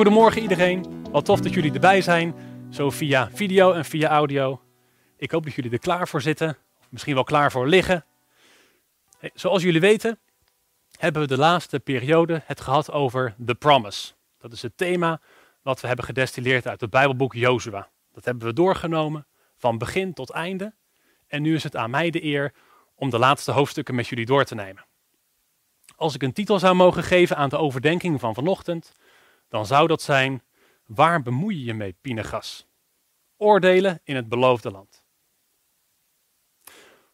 Goedemorgen 0.00 0.42
iedereen. 0.42 1.04
Wat 1.10 1.24
tof 1.24 1.40
dat 1.40 1.54
jullie 1.54 1.72
erbij 1.72 2.00
zijn, 2.00 2.34
zo 2.70 2.90
via 2.90 3.30
video 3.32 3.72
en 3.72 3.84
via 3.84 4.08
audio. 4.08 4.60
Ik 5.16 5.30
hoop 5.30 5.44
dat 5.44 5.54
jullie 5.54 5.70
er 5.70 5.78
klaar 5.78 6.08
voor 6.08 6.22
zitten, 6.22 6.58
misschien 6.88 7.14
wel 7.14 7.24
klaar 7.24 7.52
voor 7.52 7.68
liggen. 7.68 8.04
Zoals 9.34 9.62
jullie 9.62 9.80
weten, 9.80 10.18
hebben 10.98 11.22
we 11.22 11.28
de 11.28 11.36
laatste 11.36 11.80
periode 11.80 12.42
het 12.44 12.60
gehad 12.60 12.92
over 12.92 13.34
The 13.46 13.54
Promise. 13.54 14.12
Dat 14.38 14.52
is 14.52 14.62
het 14.62 14.76
thema 14.76 15.20
wat 15.62 15.80
we 15.80 15.86
hebben 15.86 16.04
gedestilleerd 16.04 16.66
uit 16.66 16.80
het 16.80 16.90
Bijbelboek 16.90 17.34
Jozua. 17.34 17.88
Dat 18.12 18.24
hebben 18.24 18.46
we 18.46 18.52
doorgenomen 18.52 19.26
van 19.56 19.78
begin 19.78 20.12
tot 20.12 20.30
einde. 20.30 20.74
En 21.26 21.42
nu 21.42 21.54
is 21.54 21.62
het 21.62 21.76
aan 21.76 21.90
mij 21.90 22.10
de 22.10 22.24
eer 22.24 22.52
om 22.94 23.10
de 23.10 23.18
laatste 23.18 23.52
hoofdstukken 23.52 23.94
met 23.94 24.08
jullie 24.08 24.26
door 24.26 24.44
te 24.44 24.54
nemen. 24.54 24.84
Als 25.96 26.14
ik 26.14 26.22
een 26.22 26.32
titel 26.32 26.58
zou 26.58 26.74
mogen 26.74 27.02
geven 27.02 27.36
aan 27.36 27.48
de 27.48 27.58
overdenking 27.58 28.20
van 28.20 28.34
vanochtend, 28.34 28.92
dan 29.50 29.66
zou 29.66 29.86
dat 29.86 30.02
zijn: 30.02 30.42
Waar 30.86 31.22
bemoei 31.22 31.58
je 31.58 31.64
je 31.64 31.74
mee, 31.74 31.96
Pinegas? 32.00 32.66
Oordelen 33.36 34.00
in 34.04 34.16
het 34.16 34.28
beloofde 34.28 34.70
land. 34.70 35.04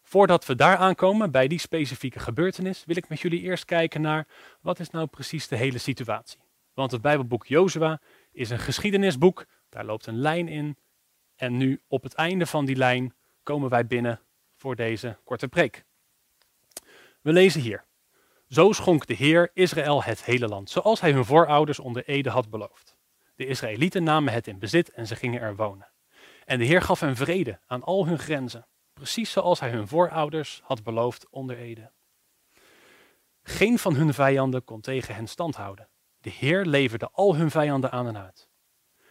Voordat 0.01 0.45
we 0.45 0.55
daar 0.55 0.77
aankomen 0.77 1.31
bij 1.31 1.47
die 1.47 1.59
specifieke 1.59 2.19
gebeurtenis, 2.19 2.85
wil 2.85 2.95
ik 2.95 3.09
met 3.09 3.19
jullie 3.19 3.41
eerst 3.41 3.65
kijken 3.65 4.01
naar 4.01 4.27
wat 4.61 4.79
is 4.79 4.89
nou 4.89 5.07
precies 5.07 5.47
de 5.47 5.55
hele 5.55 5.77
situatie. 5.77 6.39
Want 6.73 6.91
het 6.91 7.01
Bijbelboek 7.01 7.45
Jozua 7.45 8.01
is 8.31 8.49
een 8.49 8.59
geschiedenisboek, 8.59 9.45
daar 9.69 9.85
loopt 9.85 10.05
een 10.05 10.19
lijn 10.19 10.47
in. 10.47 10.77
En 11.35 11.57
nu 11.57 11.81
op 11.87 12.03
het 12.03 12.13
einde 12.13 12.45
van 12.45 12.65
die 12.65 12.75
lijn 12.75 13.15
komen 13.43 13.69
wij 13.69 13.87
binnen 13.87 14.21
voor 14.55 14.75
deze 14.75 15.17
korte 15.23 15.47
preek. 15.47 15.85
We 17.21 17.33
lezen 17.33 17.61
hier. 17.61 17.85
Zo 18.47 18.71
schonk 18.71 19.05
de 19.05 19.13
Heer 19.13 19.51
Israël 19.53 20.03
het 20.03 20.23
hele 20.23 20.47
land, 20.47 20.69
zoals 20.69 21.01
hij 21.01 21.11
hun 21.11 21.25
voorouders 21.25 21.79
onder 21.79 22.05
Ede 22.05 22.29
had 22.29 22.49
beloofd. 22.49 22.95
De 23.35 23.45
Israëlieten 23.45 24.03
namen 24.03 24.33
het 24.33 24.47
in 24.47 24.59
bezit 24.59 24.91
en 24.91 25.07
ze 25.07 25.15
gingen 25.15 25.41
er 25.41 25.55
wonen. 25.55 25.87
En 26.45 26.59
de 26.59 26.65
Heer 26.65 26.81
gaf 26.81 26.99
hen 26.99 27.15
vrede 27.15 27.59
aan 27.65 27.83
al 27.83 28.05
hun 28.05 28.19
grenzen, 28.19 28.67
precies 28.93 29.31
zoals 29.31 29.59
hij 29.59 29.69
hun 29.69 29.87
voorouders 29.87 30.61
had 30.63 30.83
beloofd 30.83 31.29
onder 31.29 31.57
Ede. 31.57 31.91
Geen 33.43 33.79
van 33.79 33.95
hun 33.95 34.13
vijanden 34.13 34.63
kon 34.63 34.81
tegen 34.81 35.15
hen 35.15 35.27
stand 35.27 35.55
houden. 35.55 35.89
De 36.19 36.29
Heer 36.29 36.65
leverde 36.65 37.09
al 37.11 37.35
hun 37.35 37.51
vijanden 37.51 37.91
aan 37.91 38.07
en 38.07 38.17
uit. 38.17 38.49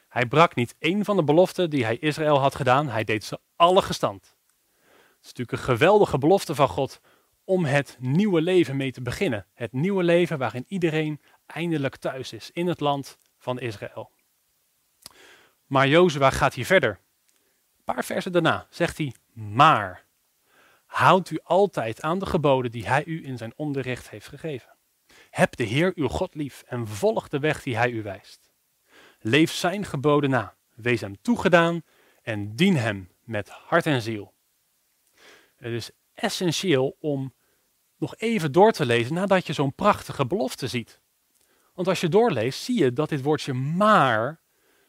Hij 0.09 0.27
brak 0.27 0.55
niet 0.55 0.75
één 0.79 1.05
van 1.05 1.17
de 1.17 1.25
beloften 1.25 1.71
die 1.71 1.85
hij 1.85 1.99
Israël 1.99 2.39
had 2.39 2.55
gedaan, 2.55 2.89
hij 2.89 3.05
deed 3.05 3.25
ze 3.25 3.41
alle 3.57 3.83
gestand. 3.83 4.37
Het 4.85 5.25
is 5.25 5.27
natuurlijk 5.27 5.53
een 5.53 5.75
geweldige 5.75 6.19
belofte 6.19 6.55
van 6.55 6.69
God 6.69 7.01
om 7.47 7.65
het 7.65 7.97
nieuwe 8.01 8.41
leven 8.41 8.77
mee 8.77 8.93
te 8.93 9.03
beginnen. 9.03 9.47
Het 9.55 9.73
nieuwe 9.73 10.03
leven 10.03 10.39
waarin 10.39 10.65
iedereen 10.69 11.21
eindelijk 11.47 11.97
thuis 11.97 12.33
is 12.33 12.51
in 12.53 12.67
het 12.67 12.81
land 12.81 13.19
van 13.39 13.61
Israël. 13.61 14.11
Maar 15.67 15.89
Jozua 15.89 16.31
gaat 16.31 16.55
hier 16.55 16.67
verder. 16.67 17.01
Een 17.77 17.95
paar 17.95 18.05
versen 18.05 18.33
daarna 18.33 18.67
zegt 18.71 18.99
hij, 18.99 19.15
maar 19.33 20.05
houdt 20.87 21.31
u 21.31 21.39
altijd 21.43 22.03
aan 22.03 22.19
de 22.19 22.27
geboden 22.27 22.71
die 22.71 22.89
hij 22.89 23.05
u 23.05 23.25
in 23.27 23.37
zijn 23.37 23.53
onderricht 23.57 24.11
heeft 24.11 24.29
gegeven. 24.29 24.77
Heb 25.31 25.57
de 25.57 25.65
Heer 25.65 25.93
uw 25.95 26.09
God 26.09 26.35
lief 26.35 26.63
en 26.67 26.89
volg 26.89 27.29
de 27.29 27.39
weg 27.39 27.63
die 27.63 27.77
hij 27.77 27.91
u 27.91 28.03
wijst. 28.03 28.51
Leef 29.19 29.53
zijn 29.53 29.85
geboden 29.85 30.31
na, 30.31 30.57
wees 30.75 31.01
hem 31.01 31.21
toegedaan 31.23 31.83
en 32.23 32.57
dien 32.57 32.77
hem 32.77 33.11
met 33.25 33.49
hart 33.49 33.87
en 33.87 34.03
ziel. 34.03 34.35
Het 35.57 35.73
is 35.73 35.91
essentieel 36.15 36.97
om 37.01 37.35
nog 37.99 38.17
even 38.17 38.53
door 38.53 38.73
te 38.73 38.87
lezen 38.87 39.15
nadat 39.15 39.47
je 39.47 39.53
zo'n 39.53 39.75
prachtige 39.75 40.27
belofte 40.27 40.67
ziet. 40.67 41.01
Want 41.75 41.89
als 41.89 42.01
je 42.01 42.09
doorleest, 42.09 42.63
zie 42.63 42.79
je 42.79 42.93
dat 42.93 43.09
dit 43.09 43.23
woordje 43.23 43.53
maar 43.53 44.41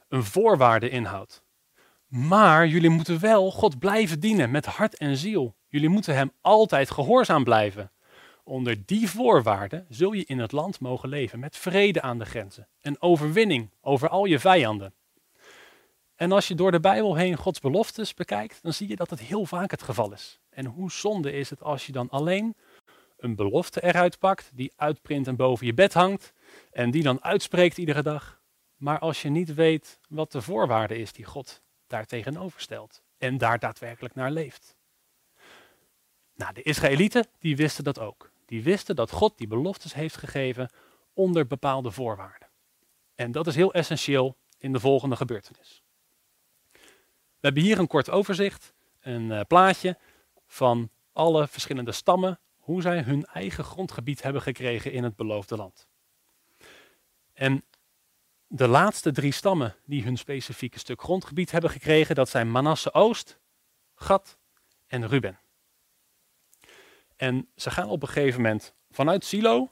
een 0.08 0.24
voorwaarde 0.24 0.90
inhoudt. 0.90 1.44
Maar 2.08 2.68
jullie 2.68 2.90
moeten 2.90 3.20
wel 3.20 3.52
God 3.52 3.80
blijven 3.80 4.20
dienen 4.20 4.52
met 4.52 4.66
hart 4.66 4.98
en 4.98 5.18
ziel. 5.18 5.56
Jullie 5.68 5.90
moeten 5.90 6.16
Hem 6.16 6.32
altijd 6.42 6.92
gehoorzaam 6.92 7.44
blijven. 7.44 7.92
Onder 8.44 8.86
die 8.86 9.10
voorwaarden 9.10 9.86
zul 9.90 10.12
je 10.12 10.26
in 10.26 10.40
het 10.40 10.52
land 10.52 10.80
mogen 10.80 11.10
leven 11.10 11.40
met 11.40 11.58
vrede 11.58 12.02
aan 12.02 12.18
de 12.18 12.26
grenzen 12.26 12.68
en 12.82 13.02
overwinning 13.02 13.70
over 13.82 14.10
al 14.10 14.26
je 14.26 14.40
vijanden. 14.40 14.94
En 16.16 16.32
als 16.32 16.48
je 16.48 16.56
door 16.56 16.72
de 16.72 16.80
Bijbel 16.80 17.16
heen 17.16 17.36
Gods 17.36 17.60
beloftes 17.60 18.14
bekijkt, 18.14 18.60
dan 18.62 18.74
zie 18.74 18.88
je 18.88 18.96
dat 18.96 19.10
het 19.10 19.20
heel 19.20 19.46
vaak 19.46 19.72
het 19.72 19.82
geval 19.82 20.14
is. 20.14 20.40
En 20.50 20.66
hoe 20.66 20.92
zonde 20.92 21.32
is 21.32 21.50
het 21.50 21.64
als 21.64 21.86
je 21.86 21.92
dan 21.92 22.10
alleen 22.10 22.56
een 23.18 23.36
belofte 23.36 23.84
eruit 23.84 24.20
pakt, 24.20 24.52
die 24.54 24.74
uitprint 24.76 25.28
en 25.28 25.36
boven 25.36 25.66
je 25.66 25.74
bed 25.74 25.94
hangt 25.94 26.34
en 26.72 26.92
die 26.92 27.04
dan 27.04 27.24
uitspreekt 27.24 27.78
iedere 27.78 28.02
dag. 28.02 28.42
Maar 28.76 29.00
als 29.00 29.22
je 29.22 29.30
niet 29.30 29.54
weet 29.54 30.00
wat 30.10 30.32
de 30.32 30.42
voorwaarde 30.42 30.98
is 30.98 31.14
die 31.14 31.26
God 31.26 31.62
daar 31.88 32.06
tegenover 32.06 32.62
stelt 32.62 33.04
en 33.18 33.38
daar 33.38 33.60
daadwerkelijk 33.60 34.16
naar 34.16 34.32
leeft. 34.32 34.76
Nou, 36.36 36.54
de 36.54 36.62
Israëlieten 36.62 37.28
die 37.40 37.56
wisten 37.56 37.84
dat 37.84 38.00
ook. 38.00 38.32
Die 38.46 38.64
wisten 38.64 38.96
dat 38.96 39.12
God 39.12 39.38
die 39.38 39.48
beloftes 39.48 39.94
heeft 39.94 40.18
gegeven 40.18 40.70
onder 41.14 41.48
bepaalde 41.48 41.92
voorwaarden. 41.92 42.48
En 43.16 43.32
dat 43.32 43.48
is 43.48 43.56
heel 43.56 43.74
essentieel 43.74 44.38
in 44.58 44.72
de 44.72 44.80
volgende 44.80 45.16
gebeurtenis. 45.16 45.84
We 47.40 47.46
hebben 47.46 47.64
hier 47.64 47.80
een 47.80 47.88
kort 47.88 48.10
overzicht, 48.10 48.74
een 49.00 49.30
uh, 49.32 49.42
plaatje 49.48 49.98
van 50.48 50.90
alle 51.14 51.48
verschillende 51.48 51.92
stammen 51.92 52.40
hoe 52.68 52.82
zij 52.82 53.02
hun 53.02 53.26
eigen 53.26 53.64
grondgebied 53.64 54.22
hebben 54.22 54.42
gekregen 54.42 54.92
in 54.92 55.04
het 55.04 55.16
beloofde 55.16 55.56
land. 55.56 55.88
En 57.34 57.64
de 58.48 58.68
laatste 58.68 59.12
drie 59.12 59.32
stammen 59.32 59.76
die 59.86 60.04
hun 60.04 60.18
specifieke 60.18 60.80
stuk 60.80 61.02
grondgebied 61.02 61.52
hebben 61.52 61.70
gekregen, 61.70 62.16
dat 62.16 62.30
zijn 62.30 62.52
Manasse 62.52 62.94
Oost, 62.94 63.40
Gad 63.96 64.38
en 64.88 65.08
Ruben. 65.08 65.40
En 67.16 67.48
ze 67.56 67.72
gaan 67.72 67.90
op 67.90 68.02
een 68.02 68.08
gegeven 68.08 68.42
moment 68.42 68.74
vanuit 68.92 69.26
Silo, 69.26 69.72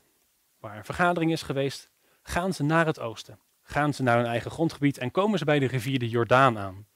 waar 0.60 0.78
een 0.78 0.86
vergadering 0.86 1.32
is 1.32 1.42
geweest, 1.42 1.90
gaan 2.22 2.54
ze 2.54 2.64
naar 2.64 2.86
het 2.86 3.00
oosten. 3.00 3.40
Gaan 3.64 3.94
ze 3.94 4.04
naar 4.04 4.18
hun 4.18 4.26
eigen 4.26 4.52
grondgebied 4.52 4.98
en 4.98 5.12
komen 5.12 5.40
ze 5.40 5.46
bij 5.46 5.60
de 5.60 5.68
rivier 5.68 6.00
de 6.00 6.10
Jordaan 6.10 6.58
aan. 6.58 6.88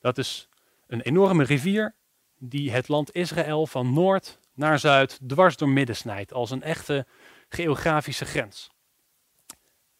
Dat 0.00 0.18
is 0.18 0.48
een 0.86 1.00
enorme 1.00 1.44
rivier 1.44 1.94
die 2.38 2.70
het 2.70 2.88
land 2.88 3.14
Israël 3.14 3.66
van 3.66 3.92
noord 3.92 4.38
naar 4.58 4.78
zuid 4.78 5.18
dwars 5.28 5.56
door 5.56 5.68
midden 5.68 5.96
snijdt, 5.96 6.32
als 6.32 6.50
een 6.50 6.62
echte 6.62 7.06
geografische 7.48 8.24
grens. 8.24 8.70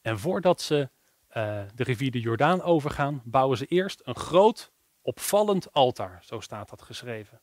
En 0.00 0.18
voordat 0.18 0.60
ze 0.60 0.90
uh, 1.28 1.62
de 1.74 1.82
rivier 1.84 2.10
de 2.10 2.20
Jordaan 2.20 2.62
overgaan, 2.62 3.22
bouwen 3.24 3.58
ze 3.58 3.66
eerst 3.66 4.00
een 4.04 4.16
groot, 4.16 4.72
opvallend 5.02 5.72
altaar, 5.72 6.22
zo 6.24 6.40
staat 6.40 6.68
dat 6.68 6.82
geschreven. 6.82 7.40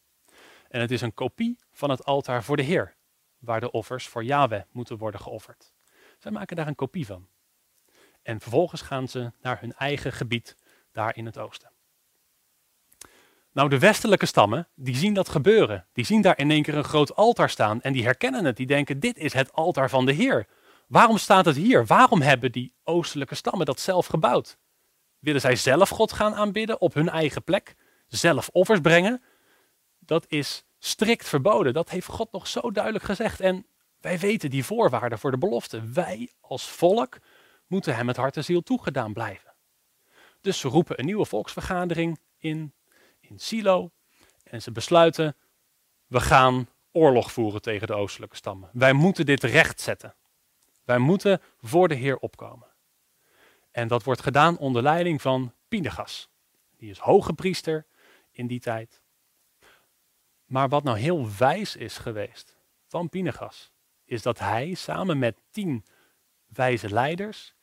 En 0.68 0.82
het 0.82 0.92
is 0.92 1.02
een 1.02 1.14
kopie 1.14 1.60
van 1.72 1.90
het 1.90 2.06
altaar 2.06 2.44
voor 2.44 2.58
de 2.58 2.64
Heer, 2.64 2.96
waar 3.38 3.60
de 3.60 3.72
offers 3.72 4.08
voor 4.08 4.24
Yahweh 4.24 4.64
moeten 4.72 4.98
worden 4.98 5.20
geofferd. 5.20 5.74
Zij 6.18 6.32
maken 6.32 6.56
daar 6.56 6.68
een 6.68 6.76
kopie 6.76 7.06
van. 7.06 7.28
En 8.22 8.40
vervolgens 8.40 8.82
gaan 8.82 9.08
ze 9.08 9.32
naar 9.42 9.62
hun 9.62 9.74
eigen 9.74 10.14
gebied, 10.14 10.56
daar 10.92 11.16
in 11.16 11.26
het 11.26 11.38
oosten. 11.38 11.75
Nou, 13.56 13.70
de 13.70 13.80
westelijke 13.80 14.26
stammen, 14.26 14.68
die 14.74 14.96
zien 14.96 15.14
dat 15.14 15.30
gebeuren. 15.30 15.88
Die 15.94 16.06
zien 16.06 16.22
daar 16.22 16.38
in 16.38 16.52
één 16.52 16.64
keer 16.64 16.76
een 16.76 16.84
groot 16.84 17.16
altaar 17.16 17.50
staan 17.50 17.82
en 17.82 17.94
die 17.94 18.04
herkennen 18.04 18.46
het. 18.46 18.58
Die 18.58 18.66
denken, 18.66 19.00
dit 19.00 19.18
is 19.18 19.34
het 19.34 19.54
altaar 19.54 19.90
van 19.90 20.06
de 20.06 20.12
Heer. 20.12 20.48
Waarom 20.88 21.18
staat 21.18 21.46
het 21.46 21.56
hier? 21.56 21.86
Waarom 21.86 22.22
hebben 22.22 22.52
die 22.52 22.74
oostelijke 22.84 23.36
stammen 23.36 23.66
dat 23.66 23.80
zelf 23.80 24.06
gebouwd? 24.06 24.58
Willen 25.20 25.42
zij 25.42 25.56
zelf 25.56 25.90
God 25.90 26.14
gaan 26.14 26.36
aanbidden 26.36 26.82
op 26.82 26.94
hun 26.94 27.10
eigen 27.10 27.44
plek? 27.44 27.76
Zelf 28.08 28.50
offers 28.52 28.80
brengen? 28.80 29.22
Dat 30.00 30.26
is 30.28 30.66
strikt 30.80 31.28
verboden. 31.28 31.74
Dat 31.74 31.90
heeft 31.90 32.08
God 32.08 32.32
nog 32.32 32.48
zo 32.48 32.72
duidelijk 32.72 33.04
gezegd. 33.04 33.40
En 33.40 33.66
wij 34.00 34.20
weten 34.20 34.50
die 34.50 34.66
voorwaarden 34.66 35.20
voor 35.20 35.32
de 35.32 35.38
belofte. 35.38 35.90
Wij 35.94 36.32
als 36.42 36.70
volk 36.70 37.18
moeten 37.68 37.96
hem 37.96 38.06
met 38.06 38.18
hart 38.18 38.38
en 38.38 38.44
ziel 38.44 38.62
toegedaan 38.62 39.14
blijven. 39.14 39.54
Dus 40.42 40.60
ze 40.60 40.68
roepen 40.68 41.00
een 41.00 41.06
nieuwe 41.06 41.26
volksvergadering 41.26 42.20
in 42.38 42.74
in 43.30 43.40
Silo. 43.40 43.92
En 44.44 44.62
ze 44.62 44.72
besluiten, 44.72 45.36
we 46.08 46.20
gaan 46.20 46.70
oorlog 46.92 47.32
voeren 47.32 47.62
tegen 47.62 47.88
de 47.88 47.94
oostelijke 47.94 48.36
stammen. 48.36 48.70
Wij 48.74 48.94
moeten 48.94 49.26
dit 49.26 49.44
recht 49.44 49.82
zetten. 49.82 50.16
Wij 50.84 50.98
moeten 50.98 51.42
voor 51.62 51.88
de 51.88 51.96
Heer 51.96 52.18
opkomen. 52.18 52.68
En 53.72 53.88
dat 53.88 54.04
wordt 54.04 54.22
gedaan 54.22 54.58
onder 54.58 54.82
leiding 54.82 55.22
van 55.22 55.54
Pinegas. 55.68 56.30
Die 56.78 56.90
is 56.90 56.98
hoge 56.98 57.34
priester 57.34 57.86
in 58.32 58.48
die 58.48 58.60
tijd. 58.60 59.02
Maar 60.46 60.70
wat 60.70 60.84
nou 60.84 60.98
heel 60.98 61.28
wijs 61.38 61.76
is 61.76 61.98
geweest 61.98 62.58
van 62.88 63.10
Pinegas, 63.10 63.72
is 64.04 64.22
dat 64.22 64.40
hij 64.40 64.74
samen 64.74 65.20
met 65.20 65.42
tien 65.50 65.86
wijze 66.48 66.90
leiders 66.90 67.54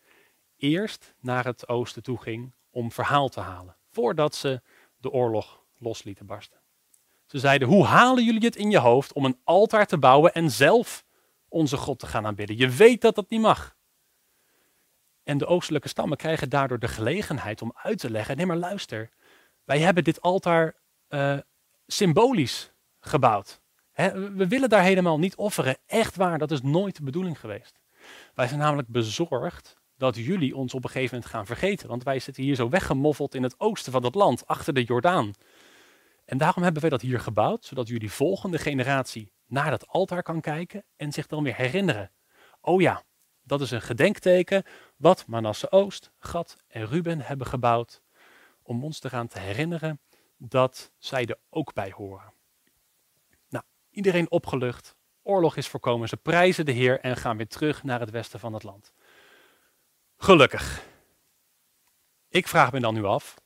eerst 0.57 1.15
naar 1.21 1.45
het 1.45 1.69
oosten 1.69 2.03
toe 2.03 2.19
ging 2.19 2.55
om 2.71 2.93
verhaal 2.93 3.29
te 3.29 3.41
halen. 3.41 3.77
Voordat 3.91 4.35
ze 4.35 4.63
de 5.03 5.11
oorlog 5.11 5.65
los 5.79 6.03
lieten 6.03 6.27
barsten. 6.27 6.61
Ze 7.27 7.39
zeiden, 7.39 7.69
hoe 7.69 7.85
halen 7.85 8.25
jullie 8.25 8.45
het 8.45 8.57
in 8.57 8.71
je 8.71 8.79
hoofd 8.79 9.13
om 9.13 9.25
een 9.25 9.41
altaar 9.45 9.87
te 9.87 9.99
bouwen 9.99 10.35
en 10.35 10.51
zelf 10.51 11.05
onze 11.49 11.77
God 11.77 11.99
te 11.99 12.07
gaan 12.07 12.27
aanbidden? 12.27 12.57
Je 12.57 12.69
weet 12.69 13.01
dat 13.01 13.15
dat 13.15 13.31
niet 13.31 13.41
mag. 13.41 13.77
En 15.23 15.39
de 15.39 15.47
oostelijke 15.47 15.89
stammen 15.89 16.17
krijgen 16.17 16.49
daardoor 16.49 16.79
de 16.79 16.89
gelegenheid 16.89 17.63
om 17.63 17.73
uit 17.75 17.99
te 17.99 18.11
leggen: 18.11 18.37
nee, 18.37 18.47
maar 18.47 18.57
luister, 18.57 19.11
wij 19.65 19.79
hebben 19.79 20.05
dit 20.05 20.21
altaar 20.21 20.77
uh, 21.09 21.39
symbolisch 21.87 22.73
gebouwd. 23.01 23.61
we 23.93 24.47
willen 24.49 24.69
daar 24.69 24.83
helemaal 24.83 25.19
niet 25.19 25.37
offeren. 25.37 25.77
Echt 25.87 26.17
waar, 26.17 26.39
dat 26.39 26.51
is 26.51 26.63
nooit 26.63 26.97
de 26.97 27.03
bedoeling 27.03 27.41
geweest. 27.41 27.81
Wij 28.35 28.49
zijn 28.49 28.61
namelijk 28.61 28.89
bezorgd 28.89 29.82
dat 30.03 30.17
jullie 30.17 30.57
ons 30.57 30.75
op 30.75 30.85
een 30.85 30.91
gegeven 30.91 31.15
moment 31.15 31.35
gaan 31.35 31.47
vergeten. 31.47 31.89
Want 31.89 32.03
wij 32.03 32.19
zitten 32.19 32.43
hier 32.43 32.55
zo 32.55 32.69
weggemoffeld 32.69 33.35
in 33.35 33.43
het 33.43 33.61
oosten 33.61 33.93
van 33.93 34.05
het 34.05 34.15
land, 34.15 34.47
achter 34.47 34.75
de 34.75 34.85
Jordaan. 34.85 35.33
En 36.25 36.39
daarom 36.39 36.63
hebben 36.63 36.81
wij 36.81 36.91
dat 36.91 37.01
hier 37.01 37.21
gebouwd, 37.21 37.65
zodat 37.65 37.89
jullie 37.89 38.13
volgende 38.13 38.59
generatie 38.59 39.33
naar 39.47 39.71
dat 39.71 39.87
altaar 39.87 40.23
kan 40.23 40.41
kijken 40.41 40.85
en 40.97 41.13
zich 41.13 41.27
dan 41.27 41.43
weer 41.43 41.55
herinneren. 41.55 42.11
Oh 42.61 42.81
ja, 42.81 43.03
dat 43.43 43.61
is 43.61 43.71
een 43.71 43.83
gedenkteken 43.83 44.65
wat 44.97 45.27
Manasse 45.27 45.71
Oost, 45.71 46.11
Gad 46.19 46.57
en 46.69 46.87
Ruben 46.87 47.21
hebben 47.21 47.47
gebouwd 47.47 48.03
om 48.63 48.85
ons 48.85 49.03
eraan 49.03 49.29
te 49.29 49.39
herinneren 49.39 50.01
dat 50.37 50.93
zij 50.99 51.27
er 51.27 51.39
ook 51.51 51.73
bij 51.73 51.91
horen. 51.91 52.33
Nou, 53.49 53.65
iedereen 53.91 54.31
opgelucht, 54.31 54.97
oorlog 55.23 55.57
is 55.57 55.69
voorkomen, 55.69 56.09
ze 56.09 56.17
prijzen 56.17 56.65
de 56.65 56.73
Heer 56.73 57.01
en 57.01 57.17
gaan 57.17 57.37
weer 57.37 57.49
terug 57.49 57.83
naar 57.83 58.01
het 58.01 58.11
westen 58.11 58.41
van 58.41 58.53
het 58.53 58.63
land. 58.63 58.93
Gelukkig. 60.23 60.87
Ik 62.29 62.49
vraag 62.49 62.73
me 62.73 62.81
dan 62.81 62.95
nu 62.95 63.05
af, 63.05 63.41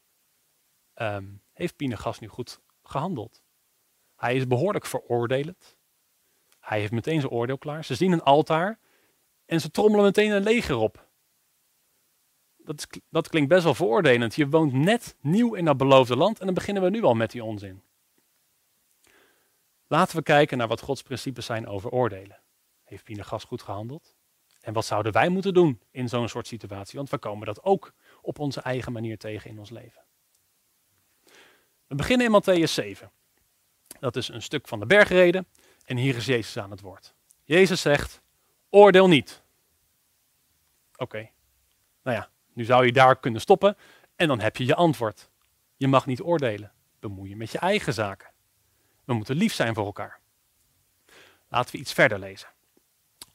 um, 0.95 1.43
heeft 1.53 1.77
Pinegas 1.77 2.19
nu 2.19 2.29
goed 2.29 2.61
gehandeld? 2.83 3.43
Hij 4.17 4.37
is 4.37 4.47
behoorlijk 4.47 4.87
veroordelend. 4.87 5.77
Hij 6.61 6.81
heeft 6.81 6.93
meteen 6.93 7.21
zijn 7.21 7.33
oordeel 7.33 7.59
klaar. 7.59 7.85
Ze 7.85 7.95
zien 7.95 8.13
een 8.13 8.23
altaar 8.23 8.79
en 9.47 9.61
ze 9.61 9.71
trommelen 9.71 10.05
meteen 10.05 10.31
een 10.31 10.43
leger 10.43 10.77
op. 10.77 11.09
Dat, 12.57 12.87
dat 13.11 13.29
klinkt 13.29 13.49
best 13.49 13.65
wel 13.65 13.75
veroordelend. 13.75 14.35
Je 14.35 14.49
woont 14.49 14.73
net 14.73 15.17
nieuw 15.21 15.55
in 15.55 15.65
dat 15.65 15.77
beloofde 15.77 16.17
land 16.17 16.39
en 16.39 16.45
dan 16.45 16.55
beginnen 16.55 16.83
we 16.83 16.91
nu 16.91 17.03
al 17.03 17.15
met 17.15 17.31
die 17.31 17.45
onzin. 17.45 17.83
Laten 19.87 20.17
we 20.17 20.23
kijken 20.23 20.59
naar 20.59 20.69
wat 20.69 20.81
Gods 20.81 21.03
principes 21.03 21.47
zijn 21.47 21.67
over 21.67 21.91
oordelen. 21.91 22.41
Heeft 22.85 23.05
Pinegas 23.05 23.45
goed 23.45 23.63
gehandeld? 23.63 24.16
En 24.67 24.73
wat 24.73 24.85
zouden 24.85 25.13
wij 25.13 25.29
moeten 25.29 25.55
doen 25.55 25.81
in 25.91 26.09
zo'n 26.09 26.29
soort 26.29 26.47
situatie? 26.47 26.97
Want 26.97 27.11
we 27.11 27.19
komen 27.19 27.47
dat 27.47 27.63
ook 27.63 27.93
op 28.23 28.39
onze 28.39 28.61
eigen 28.61 28.93
manier 28.93 29.19
tegen 29.19 29.51
in 29.51 29.59
ons 29.59 29.71
leven. 29.71 30.03
We 31.87 31.95
beginnen 31.95 32.27
in 32.27 32.43
Matthäus 32.43 32.73
7. 32.73 33.11
Dat 34.01 34.17
is 34.17 34.29
een 34.29 34.43
stuk 34.43 34.69
van 34.69 34.81
de 34.81 34.87
bergreden 34.87 35.47
en 35.85 35.97
hier 35.97 36.17
is 36.17 36.27
Jezus 36.27 36.59
aan 36.59 36.71
het 36.71 36.81
woord. 36.81 37.15
Jezus 37.45 37.81
zegt, 37.81 38.21
oordeel 38.71 39.09
niet. 39.09 39.43
Oké, 40.97 41.31
nou 42.03 42.17
ja, 42.17 42.29
nu 42.53 42.65
zou 42.65 42.87
je 42.87 42.93
daar 42.93 43.19
kunnen 43.19 43.41
stoppen 43.41 43.77
en 44.17 44.29
dan 44.29 44.41
heb 44.41 44.57
je 44.57 44.65
je 44.67 44.75
antwoord. 44.75 45.31
Je 45.77 45.89
mag 45.89 46.07
niet 46.07 46.23
oordelen. 46.23 46.73
Bemoei 47.01 47.29
je 47.29 47.37
met 47.37 47.51
je 47.51 47.59
eigen 47.59 47.93
zaken. 47.93 48.31
We 49.05 49.15
moeten 49.15 49.37
lief 49.37 49.55
zijn 49.55 49.75
voor 49.75 49.87
elkaar. 49.87 50.21
Laten 51.49 51.73
we 51.73 51.79
iets 51.79 51.93
verder 51.93 52.19
lezen. 52.19 52.55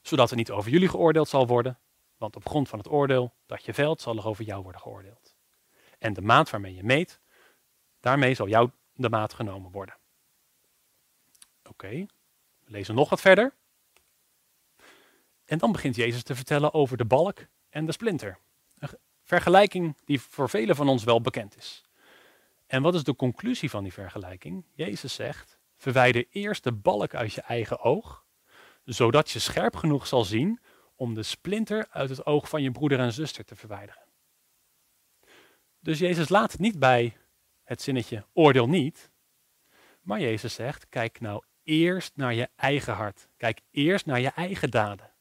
Zodat 0.02 0.30
er 0.30 0.36
niet 0.36 0.50
over 0.50 0.70
jullie 0.70 0.88
geoordeeld 0.88 1.28
zal 1.28 1.46
worden, 1.46 1.78
want 2.16 2.36
op 2.36 2.48
grond 2.48 2.68
van 2.68 2.78
het 2.78 2.88
oordeel 2.90 3.34
dat 3.46 3.64
je 3.64 3.74
velt, 3.74 4.00
zal 4.00 4.16
er 4.16 4.26
over 4.26 4.44
jou 4.44 4.62
worden 4.62 4.80
geoordeeld. 4.80 5.34
En 5.98 6.12
de 6.12 6.22
maat 6.22 6.50
waarmee 6.50 6.74
je 6.74 6.84
meet, 6.84 7.20
daarmee 8.00 8.34
zal 8.34 8.48
jou 8.48 8.70
de 8.92 9.08
maat 9.08 9.34
genomen 9.34 9.70
worden. 9.70 9.96
Oké, 11.68 11.88
we 12.58 12.70
lezen 12.70 12.94
nog 12.94 13.08
wat 13.08 13.20
verder. 13.20 13.54
En 15.44 15.58
dan 15.58 15.72
begint 15.72 15.96
Jezus 15.96 16.22
te 16.22 16.34
vertellen 16.34 16.74
over 16.74 16.96
de 16.96 17.04
balk 17.04 17.46
en 17.68 17.86
de 17.86 17.92
splinter. 17.92 18.38
Een 18.78 18.88
vergelijking 19.22 19.96
die 20.04 20.20
voor 20.20 20.48
velen 20.48 20.76
van 20.76 20.88
ons 20.88 21.04
wel 21.04 21.20
bekend 21.20 21.56
is. 21.56 21.84
En 22.66 22.82
wat 22.82 22.94
is 22.94 23.04
de 23.04 23.16
conclusie 23.16 23.70
van 23.70 23.82
die 23.82 23.92
vergelijking? 23.92 24.64
Jezus 24.74 25.14
zegt: 25.14 25.58
verwijder 25.76 26.26
eerst 26.30 26.64
de 26.64 26.72
balk 26.72 27.14
uit 27.14 27.32
je 27.32 27.40
eigen 27.40 27.80
oog, 27.80 28.24
zodat 28.84 29.30
je 29.30 29.38
scherp 29.38 29.76
genoeg 29.76 30.06
zal 30.06 30.24
zien 30.24 30.60
om 30.94 31.14
de 31.14 31.22
splinter 31.22 31.86
uit 31.90 32.10
het 32.10 32.26
oog 32.26 32.48
van 32.48 32.62
je 32.62 32.70
broeder 32.70 32.98
en 32.98 33.12
zuster 33.12 33.44
te 33.44 33.56
verwijderen. 33.56 34.02
Dus 35.80 35.98
Jezus 35.98 36.28
laat 36.28 36.52
het 36.52 36.60
niet 36.60 36.78
bij 36.78 37.16
het 37.62 37.82
zinnetje 37.82 38.26
oordeel 38.32 38.68
niet, 38.68 39.10
maar 40.00 40.20
Jezus 40.20 40.54
zegt: 40.54 40.88
kijk 40.88 41.20
nou 41.20 41.42
eerst 41.62 42.16
naar 42.16 42.34
je 42.34 42.48
eigen 42.56 42.94
hart. 42.94 43.28
Kijk 43.36 43.60
eerst 43.70 44.06
naar 44.06 44.20
je 44.20 44.28
eigen 44.28 44.70
daden. 44.70 45.12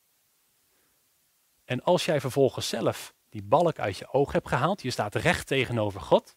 En 1.66 1.84
als 1.84 2.06
jij 2.06 2.20
vervolgens 2.22 2.70
zelf 2.70 3.14
die 3.30 3.44
balk 3.44 3.80
uit 3.80 3.98
je 3.98 4.14
oog 4.14 4.32
hebt 4.32 4.48
gehaald, 4.48 4.82
je 4.82 4.92
staat 4.92 5.16
recht 5.16 5.48
tegenover 5.48 6.02
God, 6.02 6.36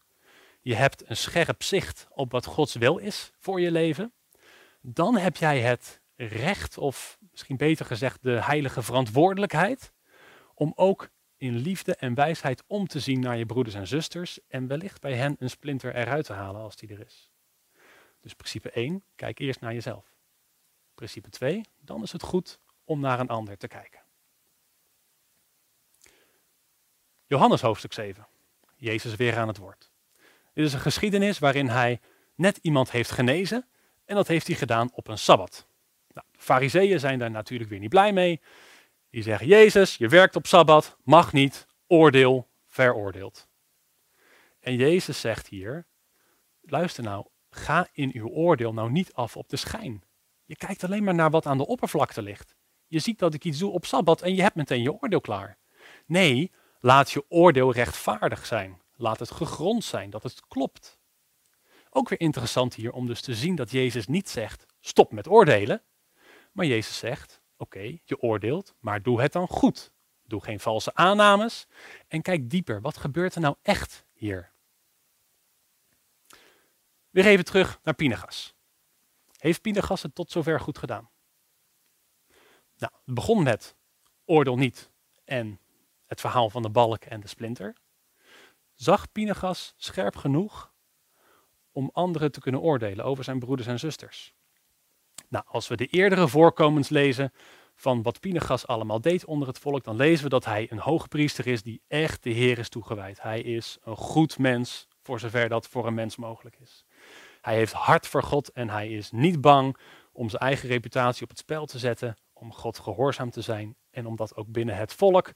je 0.60 0.74
hebt 0.74 1.08
een 1.08 1.16
scherp 1.16 1.62
zicht 1.62 2.06
op 2.10 2.30
wat 2.30 2.44
Gods 2.44 2.74
wil 2.74 2.96
is 2.96 3.30
voor 3.38 3.60
je 3.60 3.70
leven, 3.70 4.12
dan 4.80 5.16
heb 5.16 5.36
jij 5.36 5.60
het 5.60 6.02
recht, 6.16 6.78
of 6.78 7.18
misschien 7.30 7.56
beter 7.56 7.86
gezegd 7.86 8.22
de 8.22 8.44
heilige 8.44 8.82
verantwoordelijkheid, 8.82 9.92
om 10.54 10.72
ook 10.76 11.10
in 11.36 11.56
liefde 11.56 11.94
en 11.96 12.14
wijsheid 12.14 12.62
om 12.66 12.86
te 12.86 13.00
zien 13.00 13.20
naar 13.20 13.36
je 13.36 13.46
broeders 13.46 13.74
en 13.74 13.86
zusters 13.86 14.38
en 14.48 14.66
wellicht 14.66 15.00
bij 15.00 15.14
hen 15.14 15.36
een 15.38 15.50
splinter 15.50 15.94
eruit 15.94 16.24
te 16.24 16.32
halen 16.32 16.60
als 16.60 16.76
die 16.76 16.88
er 16.88 17.00
is. 17.06 17.30
Dus 18.20 18.34
principe 18.34 18.70
1, 18.70 19.04
kijk 19.14 19.38
eerst 19.38 19.60
naar 19.60 19.72
jezelf. 19.72 20.14
Principe 20.94 21.30
2, 21.30 21.60
dan 21.80 22.02
is 22.02 22.12
het 22.12 22.22
goed 22.22 22.58
om 22.84 23.00
naar 23.00 23.20
een 23.20 23.28
ander 23.28 23.56
te 23.56 23.68
kijken. 23.68 24.02
Johannes 27.26 27.60
hoofdstuk 27.60 27.92
7. 27.92 28.26
Jezus 28.76 29.14
weer 29.14 29.38
aan 29.38 29.48
het 29.48 29.56
woord. 29.56 29.92
Dit 30.52 30.66
is 30.66 30.72
een 30.72 30.80
geschiedenis 30.80 31.38
waarin 31.38 31.68
hij 31.68 32.00
net 32.34 32.58
iemand 32.62 32.90
heeft 32.90 33.10
genezen 33.10 33.68
en 34.04 34.14
dat 34.14 34.28
heeft 34.28 34.46
hij 34.46 34.56
gedaan 34.56 34.90
op 34.92 35.08
een 35.08 35.18
sabbat. 35.18 35.66
Fariseeën 36.36 37.00
zijn 37.00 37.18
daar 37.18 37.30
natuurlijk 37.30 37.70
weer 37.70 37.78
niet 37.78 37.88
blij 37.88 38.12
mee. 38.12 38.40
Die 39.10 39.22
zeggen, 39.22 39.46
Jezus, 39.46 39.96
je 39.96 40.08
werkt 40.08 40.36
op 40.36 40.46
sabbat, 40.46 40.96
mag 41.04 41.32
niet, 41.32 41.66
oordeel, 41.86 42.48
veroordeeld. 42.66 43.48
En 44.60 44.76
Jezus 44.76 45.20
zegt 45.20 45.46
hier, 45.46 45.86
luister 46.60 47.02
nou, 47.02 47.26
ga 47.50 47.88
in 47.92 48.10
uw 48.14 48.28
oordeel 48.28 48.72
nou 48.72 48.90
niet 48.90 49.12
af 49.12 49.36
op 49.36 49.48
de 49.48 49.56
schijn. 49.56 50.02
Je 50.44 50.56
kijkt 50.56 50.84
alleen 50.84 51.04
maar 51.04 51.14
naar 51.14 51.30
wat 51.30 51.46
aan 51.46 51.58
de 51.58 51.66
oppervlakte 51.66 52.22
ligt. 52.22 52.56
Je 52.86 52.98
ziet 52.98 53.18
dat 53.18 53.34
ik 53.34 53.44
iets 53.44 53.58
doe 53.58 53.72
op 53.72 53.84
sabbat 53.84 54.22
en 54.22 54.34
je 54.34 54.42
hebt 54.42 54.54
meteen 54.54 54.82
je 54.82 54.92
oordeel 54.92 55.20
klaar. 55.20 55.58
Nee, 56.06 56.52
laat 56.80 57.10
je 57.10 57.24
oordeel 57.28 57.72
rechtvaardig 57.72 58.46
zijn. 58.46 58.80
Laat 58.96 59.18
het 59.18 59.30
gegrond 59.30 59.84
zijn, 59.84 60.10
dat 60.10 60.22
het 60.22 60.46
klopt. 60.48 60.98
Ook 61.90 62.08
weer 62.08 62.20
interessant 62.20 62.74
hier 62.74 62.92
om 62.92 63.06
dus 63.06 63.20
te 63.20 63.34
zien 63.34 63.54
dat 63.54 63.70
Jezus 63.70 64.06
niet 64.06 64.28
zegt, 64.28 64.66
stop 64.80 65.12
met 65.12 65.28
oordelen. 65.28 65.82
Maar 66.54 66.66
Jezus 66.66 66.98
zegt, 66.98 67.40
oké, 67.56 67.98
je 68.04 68.20
oordeelt, 68.20 68.74
maar 68.78 69.02
doe 69.02 69.20
het 69.20 69.32
dan 69.32 69.48
goed. 69.48 69.92
Doe 70.22 70.42
geen 70.42 70.60
valse 70.60 70.94
aannames 70.94 71.66
en 72.08 72.22
kijk 72.22 72.50
dieper. 72.50 72.80
Wat 72.80 72.96
gebeurt 72.96 73.34
er 73.34 73.40
nou 73.40 73.56
echt 73.62 74.04
hier? 74.12 74.52
Weer 77.10 77.26
even 77.26 77.44
terug 77.44 77.80
naar 77.82 77.94
Pinegas. 77.94 78.54
Heeft 79.38 79.62
Pinegas 79.62 80.02
het 80.02 80.14
tot 80.14 80.30
zover 80.30 80.60
goed 80.60 80.78
gedaan? 80.78 81.10
Nou, 82.76 82.92
het 83.04 83.14
begon 83.14 83.42
met 83.42 83.76
oordeel 84.24 84.56
niet 84.56 84.90
en 85.24 85.60
het 86.06 86.20
verhaal 86.20 86.50
van 86.50 86.62
de 86.62 86.70
balk 86.70 87.04
en 87.04 87.20
de 87.20 87.28
splinter. 87.28 87.76
Zag 88.74 89.12
Pinegas 89.12 89.74
scherp 89.76 90.16
genoeg 90.16 90.72
om 91.72 91.90
anderen 91.92 92.32
te 92.32 92.40
kunnen 92.40 92.60
oordelen 92.60 93.04
over 93.04 93.24
zijn 93.24 93.38
broeders 93.38 93.68
en 93.68 93.78
zusters? 93.78 94.34
Nou, 95.28 95.44
als 95.48 95.68
we 95.68 95.76
de 95.76 95.86
eerdere 95.86 96.28
voorkomens 96.28 96.88
lezen 96.88 97.32
van 97.74 98.02
wat 98.02 98.20
Pinegas 98.20 98.66
allemaal 98.66 99.00
deed 99.00 99.24
onder 99.24 99.48
het 99.48 99.58
volk, 99.58 99.84
dan 99.84 99.96
lezen 99.96 100.24
we 100.24 100.30
dat 100.30 100.44
hij 100.44 100.66
een 100.70 100.78
hoge 100.78 101.08
priester 101.08 101.46
is 101.46 101.62
die 101.62 101.82
echt 101.88 102.22
de 102.22 102.30
Heer 102.30 102.58
is 102.58 102.68
toegewijd. 102.68 103.22
Hij 103.22 103.40
is 103.40 103.78
een 103.82 103.96
goed 103.96 104.38
mens, 104.38 104.88
voor 105.02 105.20
zover 105.20 105.48
dat 105.48 105.68
voor 105.68 105.86
een 105.86 105.94
mens 105.94 106.16
mogelijk 106.16 106.56
is. 106.60 106.84
Hij 107.40 107.54
heeft 107.54 107.72
hart 107.72 108.06
voor 108.06 108.22
God 108.22 108.52
en 108.52 108.70
hij 108.70 108.88
is 108.88 109.10
niet 109.10 109.40
bang 109.40 109.76
om 110.12 110.28
zijn 110.28 110.42
eigen 110.42 110.68
reputatie 110.68 111.22
op 111.22 111.28
het 111.28 111.38
spel 111.38 111.66
te 111.66 111.78
zetten, 111.78 112.16
om 112.32 112.52
God 112.52 112.78
gehoorzaam 112.78 113.30
te 113.30 113.40
zijn 113.40 113.76
en 113.90 114.06
om 114.06 114.16
dat 114.16 114.36
ook 114.36 114.46
binnen 114.48 114.76
het 114.76 114.94
volk 114.94 115.32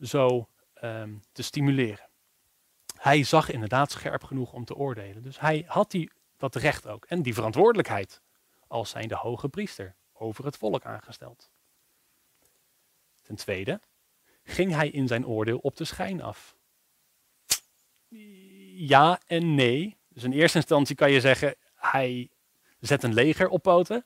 zo 0.00 0.48
um, 0.84 1.20
te 1.32 1.42
stimuleren. 1.42 2.08
Hij 2.96 3.22
zag 3.22 3.50
inderdaad 3.50 3.90
scherp 3.90 4.24
genoeg 4.24 4.52
om 4.52 4.64
te 4.64 4.74
oordelen. 4.74 5.22
Dus 5.22 5.40
hij 5.40 5.64
had 5.66 5.90
die, 5.90 6.10
dat 6.36 6.54
recht 6.54 6.86
ook 6.86 7.04
en 7.04 7.22
die 7.22 7.34
verantwoordelijkheid 7.34 8.20
als 8.72 8.90
zijnde 8.90 9.14
hoge 9.14 9.48
priester 9.48 9.96
over 10.12 10.44
het 10.44 10.56
volk 10.56 10.84
aangesteld. 10.84 11.50
Ten 13.20 13.36
tweede 13.36 13.80
ging 14.42 14.72
hij 14.72 14.88
in 14.88 15.06
zijn 15.06 15.26
oordeel 15.26 15.58
op 15.58 15.76
de 15.76 15.84
schijn 15.84 16.22
af. 16.22 16.56
Ja 18.74 19.20
en 19.26 19.54
nee. 19.54 19.96
Dus 20.08 20.22
in 20.22 20.32
eerste 20.32 20.58
instantie 20.58 20.96
kan 20.96 21.10
je 21.10 21.20
zeggen, 21.20 21.56
hij 21.74 22.30
zet 22.78 23.02
een 23.02 23.14
leger 23.14 23.48
op 23.48 23.62
poten. 23.62 24.04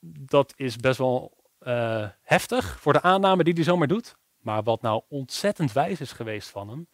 Dat 0.00 0.52
is 0.56 0.76
best 0.76 0.98
wel 0.98 1.44
uh, 1.60 2.08
heftig 2.22 2.80
voor 2.80 2.92
de 2.92 3.02
aanname 3.02 3.44
die 3.44 3.54
hij 3.54 3.64
zomaar 3.64 3.88
doet. 3.88 4.16
Maar 4.38 4.62
wat 4.62 4.82
nou 4.82 5.02
ontzettend 5.08 5.72
wijs 5.72 6.00
is 6.00 6.12
geweest 6.12 6.48
van 6.48 6.68
hem, 6.68 6.88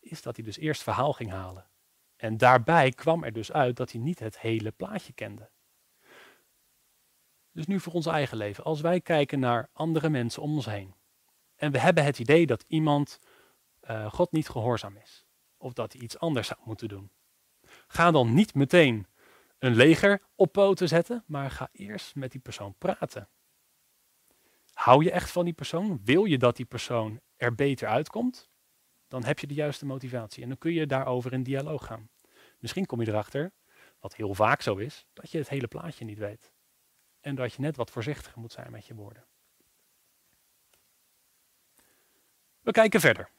is 0.00 0.22
dat 0.22 0.36
hij 0.36 0.44
dus 0.44 0.58
eerst 0.58 0.82
verhaal 0.82 1.12
ging 1.12 1.30
halen. 1.30 1.68
En 2.16 2.36
daarbij 2.36 2.90
kwam 2.90 3.24
er 3.24 3.32
dus 3.32 3.52
uit 3.52 3.76
dat 3.76 3.92
hij 3.92 4.00
niet 4.00 4.18
het 4.18 4.38
hele 4.38 4.70
plaatje 4.70 5.12
kende. 5.12 5.50
Dus 7.52 7.66
nu 7.66 7.80
voor 7.80 7.92
ons 7.92 8.06
eigen 8.06 8.36
leven. 8.36 8.64
Als 8.64 8.80
wij 8.80 9.00
kijken 9.00 9.38
naar 9.38 9.68
andere 9.72 10.08
mensen 10.08 10.42
om 10.42 10.54
ons 10.54 10.66
heen. 10.66 10.94
En 11.56 11.72
we 11.72 11.78
hebben 11.78 12.04
het 12.04 12.18
idee 12.18 12.46
dat 12.46 12.64
iemand 12.66 13.18
uh, 13.90 14.12
God 14.12 14.32
niet 14.32 14.48
gehoorzaam 14.48 14.96
is. 14.96 15.26
Of 15.56 15.72
dat 15.72 15.92
hij 15.92 16.02
iets 16.02 16.18
anders 16.18 16.48
zou 16.48 16.60
moeten 16.64 16.88
doen. 16.88 17.10
Ga 17.86 18.10
dan 18.10 18.34
niet 18.34 18.54
meteen 18.54 19.06
een 19.58 19.74
leger 19.74 20.22
op 20.34 20.52
poten 20.52 20.88
zetten, 20.88 21.24
maar 21.26 21.50
ga 21.50 21.68
eerst 21.72 22.14
met 22.14 22.32
die 22.32 22.40
persoon 22.40 22.74
praten. 22.78 23.28
Hou 24.72 25.04
je 25.04 25.10
echt 25.10 25.30
van 25.30 25.44
die 25.44 25.54
persoon? 25.54 26.00
Wil 26.04 26.24
je 26.24 26.38
dat 26.38 26.56
die 26.56 26.66
persoon 26.66 27.20
er 27.36 27.54
beter 27.54 27.88
uitkomt? 27.88 28.50
Dan 29.08 29.24
heb 29.24 29.38
je 29.38 29.46
de 29.46 29.54
juiste 29.54 29.86
motivatie 29.86 30.42
en 30.42 30.48
dan 30.48 30.58
kun 30.58 30.72
je 30.72 30.86
daarover 30.86 31.32
in 31.32 31.42
dialoog 31.42 31.86
gaan. 31.86 32.10
Misschien 32.58 32.86
kom 32.86 33.00
je 33.00 33.08
erachter, 33.08 33.52
wat 33.98 34.14
heel 34.14 34.34
vaak 34.34 34.62
zo 34.62 34.76
is, 34.76 35.06
dat 35.12 35.30
je 35.30 35.38
het 35.38 35.48
hele 35.48 35.68
plaatje 35.68 36.04
niet 36.04 36.18
weet. 36.18 36.52
En 37.20 37.34
dat 37.34 37.52
je 37.52 37.60
net 37.60 37.76
wat 37.76 37.90
voorzichtiger 37.90 38.40
moet 38.40 38.52
zijn 38.52 38.70
met 38.70 38.86
je 38.86 38.94
woorden. 38.94 39.24
We 42.60 42.70
kijken 42.70 43.00
verder. 43.00 43.30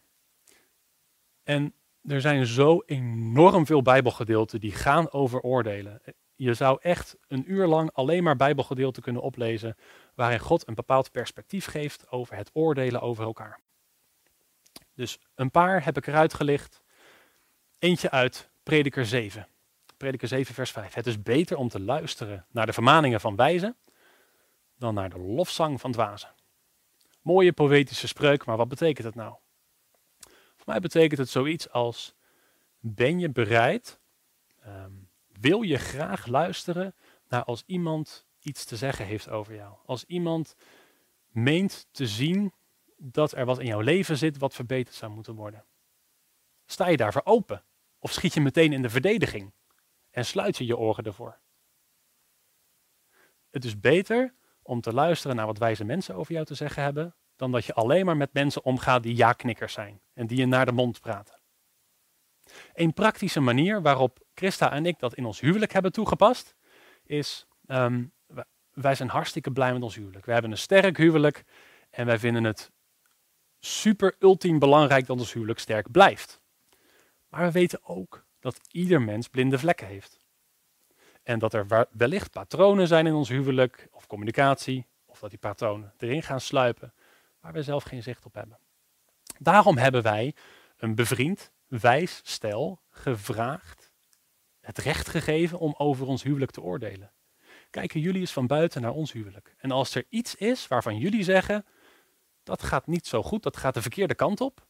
En 1.44 1.74
er 2.04 2.22
zijn 2.22 2.46
zo 2.46 2.84
enorm 2.86 3.66
veel 3.66 3.82
Bijbelgedeelten 3.82 4.60
die 4.60 4.72
gaan 4.72 5.12
over 5.12 5.40
oordelen. 5.40 6.02
Je 6.36 6.54
zou 6.54 6.78
echt 6.82 7.18
een 7.28 7.52
uur 7.52 7.68
lang 7.68 7.92
alleen 7.94 8.24
maar 8.24 8.36
Bijbelgedeelten 8.36 9.04
kunnen 9.04 9.22
oplezen 9.22 9.78
waarin 10.16 10.40
God 10.40 10.68
een 10.68 10.76
bepaald 10.76 11.12
perspectief 11.12 11.66
geeft 11.66 12.10
over 12.10 12.36
het 12.36 12.50
oordelen 12.54 13.02
over 13.02 13.24
elkaar. 13.24 13.60
Dus 14.96 15.20
een 15.36 15.52
paar 15.52 15.86
heb 15.86 15.98
ik 15.98 16.08
eruit 16.08 16.34
gelicht. 16.34 16.82
Eentje 17.80 18.12
uit 18.12 18.50
Prediker 18.64 19.06
7. 19.06 19.48
Prediker 20.02 20.28
7, 20.28 20.54
vers 20.54 20.72
5. 20.72 20.94
Het 20.94 21.08
is 21.08 21.22
beter 21.22 21.58
om 21.58 21.70
te 21.70 21.80
luisteren 21.80 22.46
naar 22.52 22.66
de 22.66 22.74
vermaningen 22.74 23.20
van 23.20 23.36
wijzen 23.36 23.78
dan 24.78 24.94
naar 24.94 25.10
de 25.10 25.20
lofzang 25.20 25.82
van 25.82 25.92
dwazen. 25.92 26.34
Mooie 27.22 27.54
poëtische 27.54 28.08
spreuk, 28.08 28.46
maar 28.46 28.58
wat 28.58 28.68
betekent 28.68 29.06
het 29.06 29.16
nou? 29.16 29.36
Voor 30.56 30.66
mij 30.66 30.80
betekent 30.80 31.20
het 31.20 31.30
zoiets 31.30 31.70
als: 31.70 32.16
ben 32.80 33.20
je 33.20 33.30
bereid, 33.30 34.00
um, 34.68 35.10
wil 35.40 35.62
je 35.62 35.78
graag 35.78 36.26
luisteren 36.26 36.96
naar 37.28 37.44
als 37.44 37.64
iemand 37.66 38.26
iets 38.40 38.66
te 38.66 38.76
zeggen 38.76 39.06
heeft 39.06 39.30
over 39.30 39.56
jou? 39.56 39.76
Als 39.86 40.04
iemand 40.06 40.56
meent 41.28 41.88
te 41.92 42.08
zien 42.08 42.54
dat 42.98 43.32
er 43.32 43.46
wat 43.46 43.60
in 43.60 43.66
jouw 43.66 43.80
leven 43.80 44.18
zit 44.18 44.38
wat 44.38 44.54
verbeterd 44.54 44.96
zou 44.96 45.12
moeten 45.12 45.36
worden? 45.36 45.66
Sta 46.66 46.88
je 46.88 46.98
daarvoor 46.98 47.26
open? 47.26 47.64
Of 48.00 48.12
schiet 48.12 48.34
je 48.34 48.42
meteen 48.42 48.74
in 48.74 48.82
de 48.82 48.90
verdediging 48.90 49.52
en 50.12 50.26
sluit 50.26 50.58
je 50.58 50.66
je 50.66 50.78
oren 50.78 51.04
ervoor? 51.04 51.40
Het 53.50 53.66
is 53.66 53.80
beter 53.80 54.34
om 54.62 54.82
te 54.82 54.94
luisteren 54.94 55.36
naar 55.36 55.46
wat 55.46 55.58
wijze 55.58 55.84
mensen 55.84 56.16
over 56.16 56.34
jou 56.34 56.46
te 56.46 56.56
zeggen 56.56 56.84
hebben, 56.84 57.16
dan 57.36 57.52
dat 57.52 57.66
je 57.66 57.74
alleen 57.74 58.06
maar 58.06 58.18
met 58.18 58.34
mensen 58.34 58.64
omgaat 58.64 59.04
die 59.04 59.16
ja-knikkers 59.16 59.74
zijn 59.74 60.02
en 60.14 60.28
die 60.28 60.38
je 60.38 60.46
naar 60.46 60.66
de 60.66 60.72
mond 60.72 61.00
praten. 61.00 61.40
Een 62.74 62.94
praktische 62.94 63.40
manier 63.40 63.82
waarop 63.82 64.26
Christa 64.34 64.72
en 64.72 64.86
ik 64.86 65.00
dat 65.00 65.16
in 65.16 65.26
ons 65.26 65.40
huwelijk 65.40 65.74
hebben 65.74 65.92
toegepast, 65.92 66.56
is 67.04 67.48
ehm, 67.66 68.06
wij 68.72 68.96
zijn 68.96 69.10
hartstikke 69.10 69.52
blij 69.52 69.74
met 69.74 69.84
ons 69.84 69.96
huwelijk. 69.96 70.26
We 70.26 70.32
hebben 70.32 70.52
een 70.52 70.58
sterk 70.58 70.98
huwelijk 70.98 71.44
en 71.90 72.06
wij 72.06 72.20
vinden 72.20 72.44
het 72.44 72.72
super 73.60 74.16
ultiem 74.20 74.60
belangrijk 74.60 75.06
dat 75.06 75.20
ons 75.20 75.34
huwelijk 75.34 75.60
sterk 75.60 75.92
blijft. 75.92 76.42
Maar 77.30 77.46
we 77.46 77.52
weten 77.52 77.80
ook 77.84 78.26
dat 78.42 78.60
ieder 78.72 79.02
mens 79.02 79.28
blinde 79.28 79.60
vlekken 79.60 79.88
heeft. 79.88 80.20
En 81.24 81.40
dat 81.40 81.54
er 81.54 81.88
wellicht 81.92 82.32
patronen 82.32 82.88
zijn 82.88 83.08
in 83.08 83.14
ons 83.14 83.30
huwelijk 83.30 83.88
of 83.92 84.08
communicatie, 84.08 84.86
of 85.06 85.20
dat 85.20 85.30
die 85.30 85.40
patronen 85.40 85.94
erin 85.98 86.24
gaan 86.24 86.42
sluipen, 86.42 86.94
waar 87.40 87.54
we 87.54 87.64
zelf 87.64 87.84
geen 87.84 88.04
zicht 88.04 88.26
op 88.26 88.34
hebben. 88.34 88.60
Daarom 89.40 89.78
hebben 89.78 90.04
wij 90.04 90.36
een 90.78 90.96
bevriend, 90.96 91.52
wijs 91.68 92.22
stel 92.24 92.82
gevraagd, 92.90 93.92
het 94.60 94.78
recht 94.78 95.10
gegeven 95.10 95.60
om 95.60 95.76
over 95.78 96.08
ons 96.08 96.24
huwelijk 96.24 96.52
te 96.52 96.62
oordelen. 96.62 97.12
Kijken 97.70 98.00
jullie 98.00 98.20
eens 98.20 98.34
van 98.34 98.48
buiten 98.48 98.82
naar 98.82 98.92
ons 98.92 99.12
huwelijk. 99.12 99.56
En 99.58 99.72
als 99.72 99.96
er 99.96 100.06
iets 100.10 100.36
is 100.36 100.68
waarvan 100.68 100.98
jullie 100.98 101.24
zeggen, 101.24 101.66
dat 102.44 102.64
gaat 102.64 102.88
niet 102.88 103.08
zo 103.08 103.24
goed, 103.24 103.44
dat 103.44 103.58
gaat 103.58 103.74
de 103.74 103.82
verkeerde 103.82 104.16
kant 104.16 104.42
op, 104.42 104.66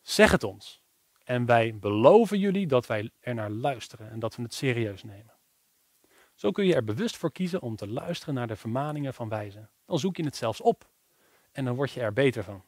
zeg 0.00 0.30
het 0.30 0.44
ons. 0.44 0.82
En 1.28 1.46
wij 1.46 1.78
beloven 1.78 2.38
jullie 2.38 2.66
dat 2.66 2.86
wij 2.86 3.10
er 3.20 3.34
naar 3.34 3.50
luisteren 3.50 4.10
en 4.10 4.18
dat 4.18 4.36
we 4.36 4.42
het 4.42 4.54
serieus 4.54 5.02
nemen. 5.02 5.34
Zo 6.34 6.50
kun 6.50 6.66
je 6.66 6.74
er 6.74 6.84
bewust 6.84 7.16
voor 7.16 7.32
kiezen 7.32 7.60
om 7.60 7.76
te 7.76 7.88
luisteren 7.88 8.34
naar 8.34 8.46
de 8.46 8.56
vermaningen 8.56 9.14
van 9.14 9.28
wijzen. 9.28 9.70
Dan 9.84 9.98
zoek 9.98 10.16
je 10.16 10.24
het 10.24 10.36
zelfs 10.36 10.60
op 10.60 10.90
en 11.52 11.64
dan 11.64 11.74
word 11.74 11.92
je 11.92 12.00
er 12.00 12.12
beter 12.12 12.44
van. 12.44 12.64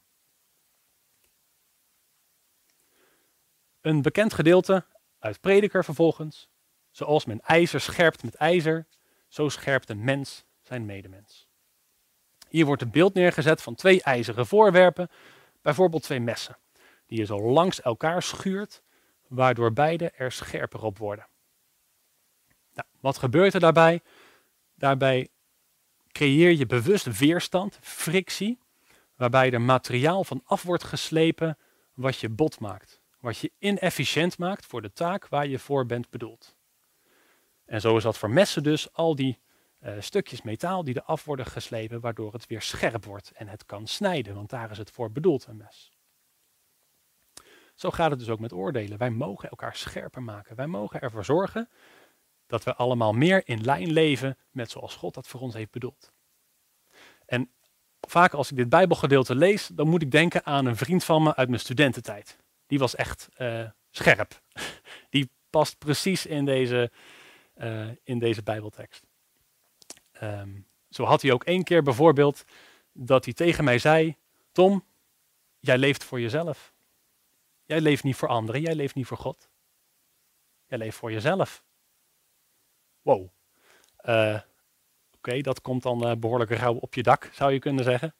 Een 3.80 4.02
bekend 4.02 4.32
gedeelte 4.32 4.86
uit 5.18 5.40
Prediker 5.40 5.84
vervolgens. 5.84 6.48
Zoals 6.90 7.24
men 7.24 7.40
ijzer 7.40 7.80
scherpt 7.80 8.22
met 8.22 8.34
ijzer, 8.34 8.86
zo 9.28 9.48
scherpt 9.48 9.88
een 9.88 10.04
mens 10.04 10.44
zijn 10.62 10.86
medemens. 10.86 11.48
Hier 12.48 12.66
wordt 12.66 12.82
een 12.82 12.90
beeld 12.90 13.14
neergezet 13.14 13.62
van 13.62 13.74
twee 13.74 14.02
ijzeren 14.02 14.46
voorwerpen, 14.46 15.10
bijvoorbeeld 15.62 16.02
twee 16.02 16.20
messen, 16.20 16.56
die 17.10 17.18
je 17.18 17.24
zo 17.24 17.40
langs 17.40 17.80
elkaar 17.80 18.22
schuurt, 18.22 18.82
waardoor 19.28 19.72
beide 19.72 20.10
er 20.10 20.32
scherper 20.32 20.82
op 20.82 20.98
worden. 20.98 21.26
Nou, 22.74 22.88
wat 23.00 23.18
gebeurt 23.18 23.54
er 23.54 23.60
daarbij? 23.60 24.02
Daarbij 24.74 25.28
creëer 26.12 26.50
je 26.50 26.66
bewust 26.66 27.18
weerstand, 27.18 27.78
frictie, 27.80 28.58
waarbij 29.16 29.52
er 29.52 29.60
materiaal 29.60 30.24
van 30.24 30.42
af 30.44 30.62
wordt 30.62 30.84
geslepen 30.84 31.58
wat 31.94 32.18
je 32.18 32.28
bot 32.28 32.60
maakt, 32.60 33.00
wat 33.20 33.38
je 33.38 33.52
inefficiënt 33.58 34.38
maakt 34.38 34.66
voor 34.66 34.82
de 34.82 34.92
taak 34.92 35.28
waar 35.28 35.46
je 35.46 35.58
voor 35.58 35.86
bent 35.86 36.10
bedoeld. 36.10 36.56
En 37.64 37.80
zo 37.80 37.96
is 37.96 38.02
dat 38.02 38.18
voor 38.18 38.30
messen 38.30 38.62
dus 38.62 38.92
al 38.92 39.14
die 39.14 39.38
uh, 39.80 39.92
stukjes 39.98 40.42
metaal 40.42 40.84
die 40.84 40.96
eraf 40.96 41.24
worden 41.24 41.46
geslepen, 41.46 42.00
waardoor 42.00 42.32
het 42.32 42.46
weer 42.46 42.62
scherp 42.62 43.04
wordt 43.04 43.30
en 43.30 43.48
het 43.48 43.64
kan 43.64 43.86
snijden, 43.86 44.34
want 44.34 44.50
daar 44.50 44.70
is 44.70 44.78
het 44.78 44.90
voor 44.90 45.12
bedoeld, 45.12 45.46
een 45.46 45.56
mes. 45.56 45.99
Zo 47.80 47.90
gaat 47.90 48.10
het 48.10 48.18
dus 48.18 48.28
ook 48.28 48.40
met 48.40 48.52
oordelen. 48.52 48.98
Wij 48.98 49.10
mogen 49.10 49.50
elkaar 49.50 49.76
scherper 49.76 50.22
maken. 50.22 50.56
Wij 50.56 50.66
mogen 50.66 51.00
ervoor 51.00 51.24
zorgen 51.24 51.68
dat 52.46 52.64
we 52.64 52.74
allemaal 52.74 53.12
meer 53.12 53.42
in 53.44 53.64
lijn 53.64 53.92
leven 53.92 54.38
met 54.50 54.70
zoals 54.70 54.94
God 54.96 55.14
dat 55.14 55.28
voor 55.28 55.40
ons 55.40 55.54
heeft 55.54 55.70
bedoeld. 55.70 56.12
En 57.26 57.50
vaak 58.00 58.32
als 58.32 58.50
ik 58.50 58.56
dit 58.56 58.68
Bijbelgedeelte 58.68 59.34
lees, 59.34 59.66
dan 59.66 59.88
moet 59.88 60.02
ik 60.02 60.10
denken 60.10 60.44
aan 60.44 60.66
een 60.66 60.76
vriend 60.76 61.04
van 61.04 61.22
me 61.22 61.36
uit 61.36 61.48
mijn 61.48 61.60
studententijd. 61.60 62.38
Die 62.66 62.78
was 62.78 62.94
echt 62.94 63.28
uh, 63.38 63.68
scherp. 63.90 64.42
Die 65.10 65.30
past 65.50 65.78
precies 65.78 66.26
in 66.26 66.44
deze, 66.44 66.90
uh, 67.56 67.88
in 68.04 68.18
deze 68.18 68.42
Bijbeltekst. 68.42 69.06
Um, 70.22 70.66
zo 70.90 71.04
had 71.04 71.22
hij 71.22 71.32
ook 71.32 71.44
één 71.44 71.64
keer 71.64 71.82
bijvoorbeeld 71.82 72.44
dat 72.92 73.24
hij 73.24 73.34
tegen 73.34 73.64
mij 73.64 73.78
zei: 73.78 74.16
Tom, 74.52 74.84
jij 75.58 75.78
leeft 75.78 76.04
voor 76.04 76.20
jezelf. 76.20 76.72
Jij 77.70 77.80
leeft 77.80 78.04
niet 78.04 78.16
voor 78.16 78.28
anderen, 78.28 78.60
jij 78.60 78.74
leeft 78.74 78.94
niet 78.94 79.06
voor 79.06 79.16
God. 79.16 79.50
Jij 80.66 80.78
leeft 80.78 80.96
voor 80.96 81.12
jezelf. 81.12 81.64
Wow. 83.02 83.28
Uh, 84.04 84.40
Oké, 85.16 85.40
dat 85.40 85.60
komt 85.60 85.82
dan 85.82 86.08
uh, 86.08 86.16
behoorlijk 86.16 86.50
rauw 86.50 86.74
op 86.74 86.94
je 86.94 87.02
dak, 87.02 87.30
zou 87.32 87.52
je 87.52 87.58
kunnen 87.58 87.84
zeggen. 87.84 88.14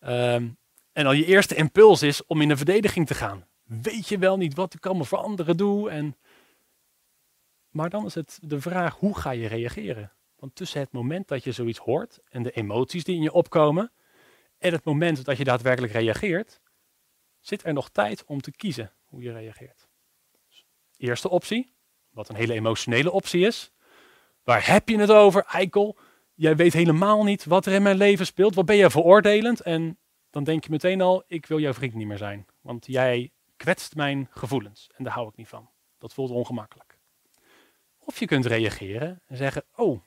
Um, 0.00 0.58
en 0.92 1.06
al 1.06 1.12
je 1.12 1.24
eerste 1.24 1.54
impuls 1.54 2.02
is 2.02 2.26
om 2.26 2.40
in 2.40 2.48
de 2.48 2.56
verdediging 2.56 3.06
te 3.06 3.14
gaan. 3.14 3.46
Weet 3.62 4.08
je 4.08 4.18
wel 4.18 4.36
niet 4.36 4.54
wat 4.54 4.74
ik 4.74 4.86
allemaal 4.86 5.04
voor 5.04 5.18
anderen 5.18 5.56
doe? 5.56 5.90
En... 5.90 6.16
Maar 7.68 7.90
dan 7.90 8.06
is 8.06 8.14
het 8.14 8.38
de 8.42 8.60
vraag, 8.60 8.94
hoe 8.94 9.18
ga 9.18 9.30
je 9.30 9.48
reageren? 9.48 10.12
Want 10.36 10.54
tussen 10.54 10.80
het 10.80 10.92
moment 10.92 11.28
dat 11.28 11.44
je 11.44 11.52
zoiets 11.52 11.78
hoort 11.78 12.18
en 12.28 12.42
de 12.42 12.50
emoties 12.50 13.04
die 13.04 13.16
in 13.16 13.22
je 13.22 13.32
opkomen, 13.32 13.92
en 14.58 14.72
het 14.72 14.84
moment 14.84 15.24
dat 15.24 15.36
je 15.36 15.44
daadwerkelijk 15.44 15.92
reageert, 15.92 16.60
zit 17.48 17.64
er 17.64 17.72
nog 17.72 17.90
tijd 17.90 18.24
om 18.24 18.40
te 18.40 18.50
kiezen 18.50 18.92
hoe 19.04 19.22
je 19.22 19.32
reageert. 19.32 19.88
Dus, 20.48 20.64
eerste 20.96 21.28
optie, 21.28 21.74
wat 22.10 22.28
een 22.28 22.34
hele 22.34 22.52
emotionele 22.52 23.10
optie 23.10 23.46
is. 23.46 23.72
Waar 24.42 24.66
heb 24.66 24.88
je 24.88 24.98
het 24.98 25.10
over, 25.10 25.44
eikel? 25.44 25.98
Jij 26.34 26.56
weet 26.56 26.72
helemaal 26.72 27.24
niet 27.24 27.44
wat 27.44 27.66
er 27.66 27.72
in 27.72 27.82
mijn 27.82 27.96
leven 27.96 28.26
speelt. 28.26 28.54
Wat 28.54 28.66
ben 28.66 28.76
je 28.76 28.90
veroordelend? 28.90 29.60
En 29.60 29.98
dan 30.30 30.44
denk 30.44 30.64
je 30.64 30.70
meteen 30.70 31.00
al, 31.00 31.24
ik 31.26 31.46
wil 31.46 31.58
jouw 31.58 31.72
vriend 31.72 31.94
niet 31.94 32.06
meer 32.06 32.18
zijn. 32.18 32.46
Want 32.60 32.86
jij 32.86 33.32
kwetst 33.56 33.94
mijn 33.94 34.28
gevoelens 34.30 34.90
en 34.96 35.04
daar 35.04 35.12
hou 35.12 35.28
ik 35.28 35.36
niet 35.36 35.48
van. 35.48 35.70
Dat 35.98 36.14
voelt 36.14 36.30
ongemakkelijk. 36.30 36.98
Of 37.98 38.18
je 38.18 38.26
kunt 38.26 38.46
reageren 38.46 39.22
en 39.26 39.36
zeggen, 39.36 39.64
oh, 39.74 40.00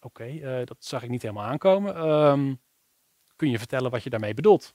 oké, 0.00 0.24
eh, 0.24 0.66
dat 0.66 0.84
zag 0.84 1.02
ik 1.02 1.10
niet 1.10 1.22
helemaal 1.22 1.46
aankomen. 1.46 2.08
Um, 2.08 2.60
kun 3.36 3.50
je 3.50 3.58
vertellen 3.58 3.90
wat 3.90 4.02
je 4.02 4.10
daarmee 4.10 4.34
bedoelt? 4.34 4.74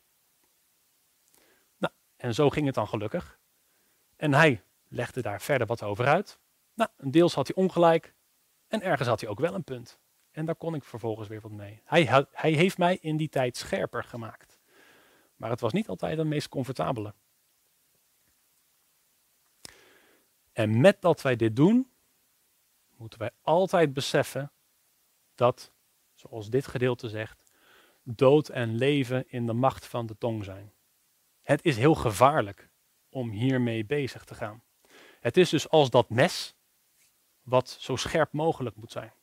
En 2.25 2.33
zo 2.33 2.49
ging 2.49 2.65
het 2.65 2.75
dan 2.75 2.87
gelukkig. 2.87 3.39
En 4.15 4.33
hij 4.33 4.63
legde 4.87 5.21
daar 5.21 5.41
verder 5.41 5.67
wat 5.67 5.83
over 5.83 6.05
uit. 6.05 6.39
Nou, 6.73 6.89
deels 6.97 7.33
had 7.33 7.47
hij 7.47 7.55
ongelijk 7.55 8.13
en 8.67 8.81
ergens 8.81 9.07
had 9.07 9.19
hij 9.21 9.29
ook 9.29 9.39
wel 9.39 9.53
een 9.53 9.63
punt. 9.63 9.99
En 10.31 10.45
daar 10.45 10.55
kon 10.55 10.75
ik 10.75 10.83
vervolgens 10.83 11.27
weer 11.27 11.41
wat 11.41 11.51
mee. 11.51 11.81
Hij, 11.83 12.25
hij 12.31 12.51
heeft 12.51 12.77
mij 12.77 12.97
in 13.01 13.17
die 13.17 13.29
tijd 13.29 13.57
scherper 13.57 14.03
gemaakt. 14.03 14.59
Maar 15.35 15.49
het 15.49 15.59
was 15.59 15.73
niet 15.73 15.87
altijd 15.87 16.17
het 16.17 16.27
meest 16.27 16.49
comfortabele. 16.49 17.13
En 20.51 20.81
met 20.81 21.01
dat 21.01 21.21
wij 21.21 21.35
dit 21.35 21.55
doen, 21.55 21.91
moeten 22.95 23.19
wij 23.19 23.31
altijd 23.41 23.93
beseffen 23.93 24.51
dat, 25.35 25.71
zoals 26.13 26.49
dit 26.49 26.67
gedeelte 26.67 27.09
zegt, 27.09 27.51
dood 28.03 28.49
en 28.49 28.75
leven 28.75 29.29
in 29.29 29.45
de 29.45 29.53
macht 29.53 29.85
van 29.85 30.05
de 30.05 30.17
tong 30.17 30.43
zijn. 30.43 30.74
Het 31.45 31.65
is 31.65 31.77
heel 31.77 31.95
gevaarlijk 31.95 32.69
om 33.09 33.29
hiermee 33.29 33.85
bezig 33.85 34.23
te 34.23 34.35
gaan. 34.35 34.63
Het 35.19 35.37
is 35.37 35.49
dus 35.49 35.69
als 35.69 35.89
dat 35.89 36.09
mes 36.09 36.55
wat 37.41 37.69
zo 37.79 37.95
scherp 37.95 38.31
mogelijk 38.31 38.75
moet 38.75 38.91
zijn. 38.91 39.13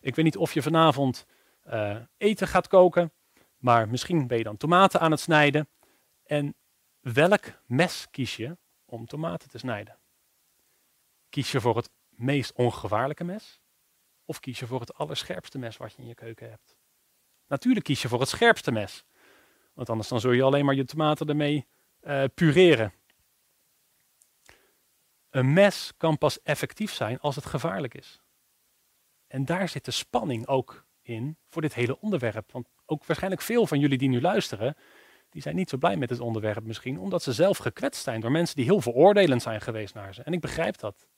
Ik 0.00 0.14
weet 0.14 0.24
niet 0.24 0.36
of 0.36 0.54
je 0.54 0.62
vanavond 0.62 1.26
uh, 1.66 1.96
eten 2.16 2.48
gaat 2.48 2.68
koken, 2.68 3.12
maar 3.56 3.88
misschien 3.88 4.26
ben 4.26 4.38
je 4.38 4.44
dan 4.44 4.56
tomaten 4.56 5.00
aan 5.00 5.10
het 5.10 5.20
snijden. 5.20 5.68
En 6.24 6.54
welk 7.00 7.44
mes 7.66 8.06
kies 8.10 8.36
je 8.36 8.56
om 8.84 9.06
tomaten 9.06 9.48
te 9.48 9.58
snijden? 9.58 9.98
Kies 11.28 11.52
je 11.52 11.60
voor 11.60 11.76
het 11.76 11.90
meest 12.08 12.52
ongevaarlijke 12.52 13.24
mes? 13.24 13.60
Of 14.24 14.40
kies 14.40 14.58
je 14.58 14.66
voor 14.66 14.80
het 14.80 14.94
allerscherpste 14.94 15.58
mes 15.58 15.76
wat 15.76 15.92
je 15.92 16.02
in 16.02 16.08
je 16.08 16.14
keuken 16.14 16.50
hebt? 16.50 16.76
Natuurlijk 17.46 17.84
kies 17.84 18.02
je 18.02 18.08
voor 18.08 18.20
het 18.20 18.28
scherpste 18.28 18.72
mes. 18.72 19.04
Want 19.78 19.90
anders 19.90 20.08
dan 20.08 20.20
zul 20.20 20.32
je 20.32 20.42
alleen 20.42 20.64
maar 20.64 20.74
je 20.74 20.84
tomaten 20.84 21.28
ermee 21.28 21.66
uh, 22.02 22.24
pureren. 22.34 22.92
Een 25.30 25.52
mes 25.52 25.92
kan 25.96 26.18
pas 26.18 26.42
effectief 26.42 26.92
zijn 26.92 27.20
als 27.20 27.36
het 27.36 27.46
gevaarlijk 27.46 27.94
is. 27.94 28.20
En 29.26 29.44
daar 29.44 29.68
zit 29.68 29.84
de 29.84 29.90
spanning 29.90 30.46
ook 30.46 30.84
in 31.02 31.36
voor 31.48 31.62
dit 31.62 31.74
hele 31.74 32.00
onderwerp. 32.00 32.52
Want 32.52 32.68
ook 32.86 33.04
waarschijnlijk 33.04 33.42
veel 33.42 33.66
van 33.66 33.78
jullie 33.78 33.98
die 33.98 34.08
nu 34.08 34.20
luisteren, 34.20 34.76
die 35.30 35.42
zijn 35.42 35.56
niet 35.56 35.70
zo 35.70 35.76
blij 35.76 35.96
met 35.96 36.10
het 36.10 36.20
onderwerp 36.20 36.64
misschien, 36.64 36.98
omdat 36.98 37.22
ze 37.22 37.32
zelf 37.32 37.58
gekwetst 37.58 38.02
zijn 38.02 38.20
door 38.20 38.30
mensen 38.30 38.56
die 38.56 38.64
heel 38.64 38.80
veroordelend 38.80 39.42
zijn 39.42 39.60
geweest 39.60 39.94
naar 39.94 40.14
ze. 40.14 40.22
En 40.22 40.32
ik 40.32 40.40
begrijp 40.40 40.78
dat. 40.78 41.08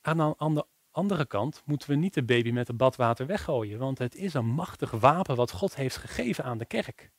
Aan 0.00 0.54
de 0.54 0.66
andere 0.98 1.26
kant 1.26 1.62
moeten 1.64 1.90
we 1.90 1.96
niet 1.96 2.14
de 2.14 2.24
baby 2.24 2.50
met 2.50 2.68
het 2.68 2.76
badwater 2.76 3.26
weggooien, 3.26 3.78
want 3.78 3.98
het 3.98 4.14
is 4.14 4.34
een 4.34 4.46
machtig 4.46 4.90
wapen 4.90 5.36
wat 5.36 5.50
God 5.50 5.76
heeft 5.76 5.96
gegeven 5.96 6.44
aan 6.44 6.58
de 6.58 6.64
kerk. 6.64 7.10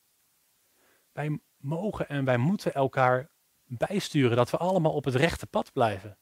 Wij 1.11 1.39
mogen 1.57 2.09
en 2.09 2.25
wij 2.25 2.37
moeten 2.37 2.73
elkaar 2.73 3.29
bijsturen 3.65 4.37
dat 4.37 4.49
we 4.49 4.57
allemaal 4.57 4.93
op 4.93 5.05
het 5.05 5.15
rechte 5.15 5.47
pad 5.47 5.73
blijven. 5.73 6.17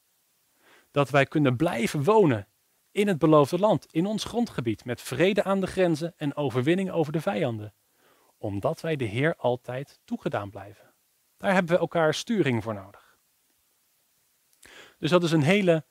Dat 0.90 1.10
wij 1.10 1.26
kunnen 1.26 1.56
blijven 1.56 2.04
wonen 2.04 2.48
in 2.90 3.08
het 3.08 3.18
beloofde 3.18 3.58
land, 3.58 3.86
in 3.90 4.06
ons 4.06 4.24
grondgebied, 4.24 4.84
met 4.84 5.02
vrede 5.02 5.44
aan 5.44 5.60
de 5.60 5.66
grenzen 5.66 6.14
en 6.16 6.36
overwinning 6.36 6.90
over 6.90 7.12
de 7.12 7.20
vijanden. 7.20 7.74
Omdat 8.38 8.80
wij 8.80 8.96
de 8.96 9.04
Heer 9.04 9.36
altijd 9.36 10.00
toegedaan 10.04 10.50
blijven. 10.50 10.94
Daar 11.36 11.52
hebben 11.52 11.74
we 11.74 11.80
elkaar 11.80 12.14
sturing 12.14 12.62
voor 12.62 12.74
nodig. 12.74 13.16
Dus 14.98 15.10
dat 15.10 15.22
is 15.22 15.32
een 15.32 15.42
hele, 15.42 15.84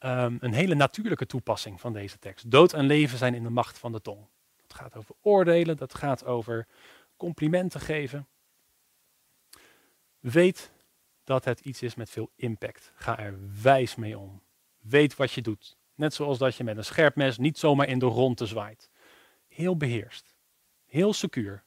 um, 0.00 0.36
een 0.40 0.52
hele 0.52 0.74
natuurlijke 0.74 1.26
toepassing 1.26 1.80
van 1.80 1.92
deze 1.92 2.18
tekst. 2.18 2.50
Dood 2.50 2.72
en 2.72 2.86
leven 2.86 3.18
zijn 3.18 3.34
in 3.34 3.42
de 3.42 3.50
macht 3.50 3.78
van 3.78 3.92
de 3.92 4.00
tong. 4.00 4.28
Dat 4.66 4.74
gaat 4.74 4.96
over 4.96 5.14
oordelen, 5.20 5.76
dat 5.76 5.94
gaat 5.94 6.24
over 6.24 6.66
complimenten 7.16 7.80
geven. 7.80 8.28
Weet 10.20 10.72
dat 11.24 11.44
het 11.44 11.60
iets 11.60 11.82
is 11.82 11.94
met 11.94 12.10
veel 12.10 12.30
impact. 12.36 12.92
Ga 12.94 13.18
er 13.18 13.38
wijs 13.62 13.94
mee 13.94 14.18
om. 14.18 14.42
Weet 14.78 15.16
wat 15.16 15.32
je 15.32 15.42
doet. 15.42 15.76
Net 15.94 16.14
zoals 16.14 16.38
dat 16.38 16.56
je 16.56 16.64
met 16.64 16.76
een 16.76 16.84
scherp 16.84 17.16
mes 17.16 17.38
niet 17.38 17.58
zomaar 17.58 17.88
in 17.88 17.98
de 17.98 18.06
ronde 18.06 18.46
zwaait. 18.46 18.90
Heel 19.48 19.76
beheerst. 19.76 20.36
Heel 20.84 21.12
secuur. 21.12 21.64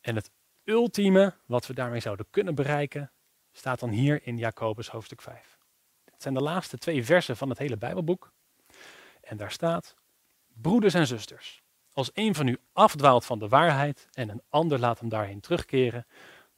En 0.00 0.14
het 0.14 0.30
ultieme 0.64 1.34
wat 1.46 1.66
we 1.66 1.74
daarmee 1.74 2.00
zouden 2.00 2.26
kunnen 2.30 2.54
bereiken, 2.54 3.12
staat 3.56 3.80
dan 3.80 3.90
hier 3.90 4.26
in 4.26 4.36
Jacobus 4.36 4.88
hoofdstuk 4.88 5.22
5. 5.22 5.58
Het 6.04 6.22
zijn 6.22 6.34
de 6.34 6.40
laatste 6.40 6.78
twee 6.78 7.04
versen 7.04 7.36
van 7.36 7.48
het 7.48 7.58
hele 7.58 7.76
Bijbelboek. 7.76 8.32
En 9.20 9.36
daar 9.36 9.50
staat, 9.50 9.94
broeders 10.46 10.94
en 10.94 11.06
zusters, 11.06 11.62
als 11.92 12.10
een 12.14 12.34
van 12.34 12.46
u 12.46 12.58
afdwaalt 12.72 13.24
van 13.24 13.38
de 13.38 13.48
waarheid 13.48 14.08
en 14.12 14.28
een 14.28 14.42
ander 14.48 14.78
laat 14.78 15.00
hem 15.00 15.08
daarheen 15.08 15.40
terugkeren, 15.40 16.06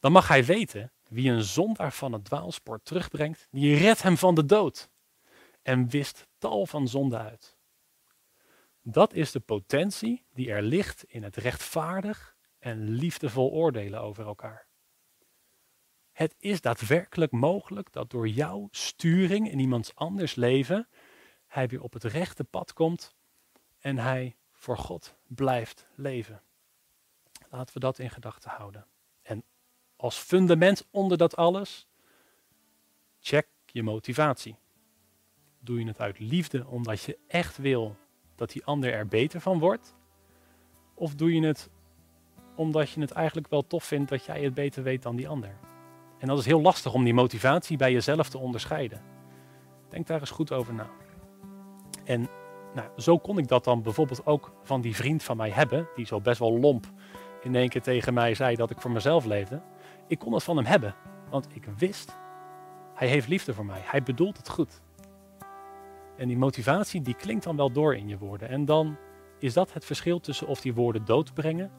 dan 0.01 0.13
mag 0.13 0.29
hij 0.29 0.45
weten 0.45 0.93
wie 1.09 1.31
een 1.31 1.43
zondaar 1.43 1.93
van 1.93 2.13
het 2.13 2.25
dwaalspoor 2.25 2.83
terugbrengt, 2.83 3.49
die 3.51 3.77
redt 3.77 4.03
hem 4.03 4.17
van 4.17 4.35
de 4.35 4.45
dood 4.45 4.89
en 5.63 5.89
wist 5.89 6.27
tal 6.39 6.67
van 6.67 6.89
zonden 6.89 7.21
uit. 7.21 7.57
Dat 8.83 9.13
is 9.13 9.31
de 9.31 9.41
potentie 9.41 10.25
die 10.33 10.51
er 10.51 10.63
ligt 10.63 11.05
in 11.05 11.23
het 11.23 11.37
rechtvaardig 11.37 12.37
en 12.59 12.89
liefdevol 12.89 13.51
oordelen 13.51 14.01
over 14.01 14.27
elkaar. 14.27 14.66
Het 16.17 16.35
is 16.39 16.61
daadwerkelijk 16.61 17.33
mogelijk 17.33 17.93
dat 17.93 18.11
door 18.11 18.29
jouw 18.29 18.69
sturing 18.71 19.51
in 19.51 19.59
iemands 19.59 19.95
anders 19.95 20.35
leven, 20.35 20.89
hij 21.47 21.69
weer 21.69 21.83
op 21.83 21.93
het 21.93 22.05
rechte 22.05 22.45
pad 22.45 22.73
komt 22.73 23.15
en 23.79 23.99
hij 23.99 24.37
voor 24.53 24.79
God 24.79 25.17
blijft 25.27 25.87
leven. 25.95 26.43
Laten 27.51 27.75
we 27.75 27.81
dat 27.81 27.99
in 27.99 28.11
gedachten 28.11 28.51
houden. 28.51 28.87
En 29.23 29.45
als 29.97 30.17
fundament 30.17 30.87
onder 30.91 31.19
dat 31.19 31.37
alles, 31.37 31.89
check 33.21 33.49
je 33.67 33.83
motivatie. 33.83 34.57
Doe 35.59 35.79
je 35.79 35.87
het 35.87 36.01
uit 36.01 36.19
liefde 36.19 36.67
omdat 36.67 37.03
je 37.03 37.19
echt 37.27 37.57
wil 37.57 37.97
dat 38.35 38.51
die 38.51 38.65
ander 38.65 38.93
er 38.93 39.07
beter 39.07 39.41
van 39.41 39.59
wordt? 39.59 39.95
Of 40.95 41.15
doe 41.15 41.35
je 41.35 41.47
het 41.47 41.71
omdat 42.55 42.91
je 42.91 43.01
het 43.01 43.11
eigenlijk 43.11 43.49
wel 43.49 43.67
tof 43.67 43.85
vindt 43.85 44.11
dat 44.11 44.25
jij 44.25 44.43
het 44.43 44.55
beter 44.55 44.83
weet 44.83 45.03
dan 45.03 45.17
die 45.17 45.29
ander? 45.29 45.76
En 46.19 46.29
dat 46.29 46.39
is 46.39 46.47
heel 46.47 46.61
lastig 46.61 46.93
om 46.93 47.05
die 47.05 47.15
motivatie 47.15 47.77
bij 47.77 47.93
jezelf 47.93 48.29
te 48.29 48.39
onderscheiden. 48.39 49.03
Denk 49.89 50.07
daar 50.07 50.21
eens 50.21 50.31
goed 50.31 50.53
over 50.53 50.75
na. 50.75 50.87
En 52.05 52.29
nou, 52.75 52.89
zo 52.97 53.19
kon 53.19 53.39
ik 53.39 53.49
dat 53.49 53.65
dan 53.65 53.83
bijvoorbeeld 53.83 54.27
ook 54.27 54.53
van 54.63 54.81
die 54.81 54.97
vriend 54.97 55.23
van 55.23 55.37
mij 55.37 55.51
hebben, 55.51 55.89
die 55.95 56.07
zo 56.07 56.21
best 56.21 56.39
wel 56.39 56.59
lomp 56.59 56.87
in 57.43 57.55
één 57.55 57.69
keer 57.69 57.83
tegen 57.83 58.15
mij 58.15 58.35
zei 58.35 58.57
dat 58.57 58.71
ik 58.71 58.81
voor 58.81 58.91
mezelf 58.91 59.25
leefde. 59.25 59.63
Ik 60.09 60.19
kon 60.19 60.33
het 60.33 60.43
van 60.43 60.57
hem 60.57 60.67
hebben, 60.67 60.95
want 61.31 61.49
ik 61.53 61.65
wist, 61.79 62.17
hij 62.95 63.09
heeft 63.09 63.29
liefde 63.29 63.55
voor 63.55 63.67
mij, 63.67 63.81
hij 63.85 64.03
bedoelt 64.03 64.37
het 64.37 64.49
goed. 64.49 64.81
En 66.17 66.29
die 66.29 66.39
motivatie 66.39 67.03
die 67.03 67.15
klinkt 67.15 67.45
dan 67.45 67.57
wel 67.57 67.73
door 67.73 67.97
in 67.97 68.09
je 68.09 68.19
woorden. 68.19 68.49
En 68.49 68.65
dan 68.65 68.97
is 69.39 69.53
dat 69.53 69.73
het 69.73 69.85
verschil 69.85 70.21
tussen 70.21 70.47
of 70.47 70.61
die 70.61 70.75
woorden 70.75 71.05
dood 71.05 71.35
brengen 71.35 71.71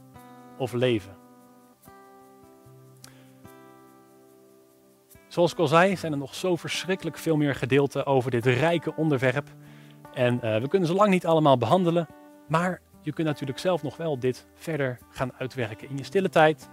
of 0.58 0.74
leven. 0.74 1.16
Zoals 5.38 5.52
ik 5.52 5.60
al 5.60 5.68
zei, 5.68 5.96
zijn 5.98 6.12
er 6.12 6.18
nog 6.18 6.36
zo 6.36 6.56
verschrikkelijk 6.56 7.18
veel 7.18 7.36
meer 7.36 7.56
gedeelten 7.56 8.06
over 8.06 8.32
dit 8.32 8.46
rijke 8.46 8.96
onderwerp. 8.96 9.48
En 10.14 10.34
uh, 10.34 10.58
we 10.58 10.68
kunnen 10.68 10.88
ze 10.88 10.94
lang 10.94 11.10
niet 11.10 11.26
allemaal 11.26 11.58
behandelen, 11.58 12.08
maar 12.48 12.82
je 13.02 13.14
kunt 13.14 13.28
natuurlijk 13.28 13.60
zelf 13.60 13.84
nog 13.84 13.98
wel 13.98 14.20
dit 14.20 14.48
verder 14.54 14.98
gaan 15.10 15.32
uitwerken 15.38 15.90
in 15.90 15.98
je 15.98 16.04
stille 16.04 16.30
tijd, 16.30 16.70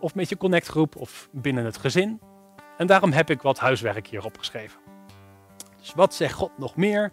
of 0.00 0.14
met 0.14 0.28
je 0.28 0.36
connectgroep 0.36 0.96
of 0.96 1.28
binnen 1.32 1.64
het 1.64 1.76
gezin. 1.76 2.20
En 2.76 2.86
daarom 2.86 3.12
heb 3.12 3.30
ik 3.30 3.42
wat 3.42 3.58
huiswerk 3.58 4.06
hier 4.06 4.24
opgeschreven. 4.24 4.80
Dus 5.78 5.94
wat 5.94 6.14
zegt 6.14 6.34
God 6.34 6.58
nog 6.58 6.76
meer 6.76 7.12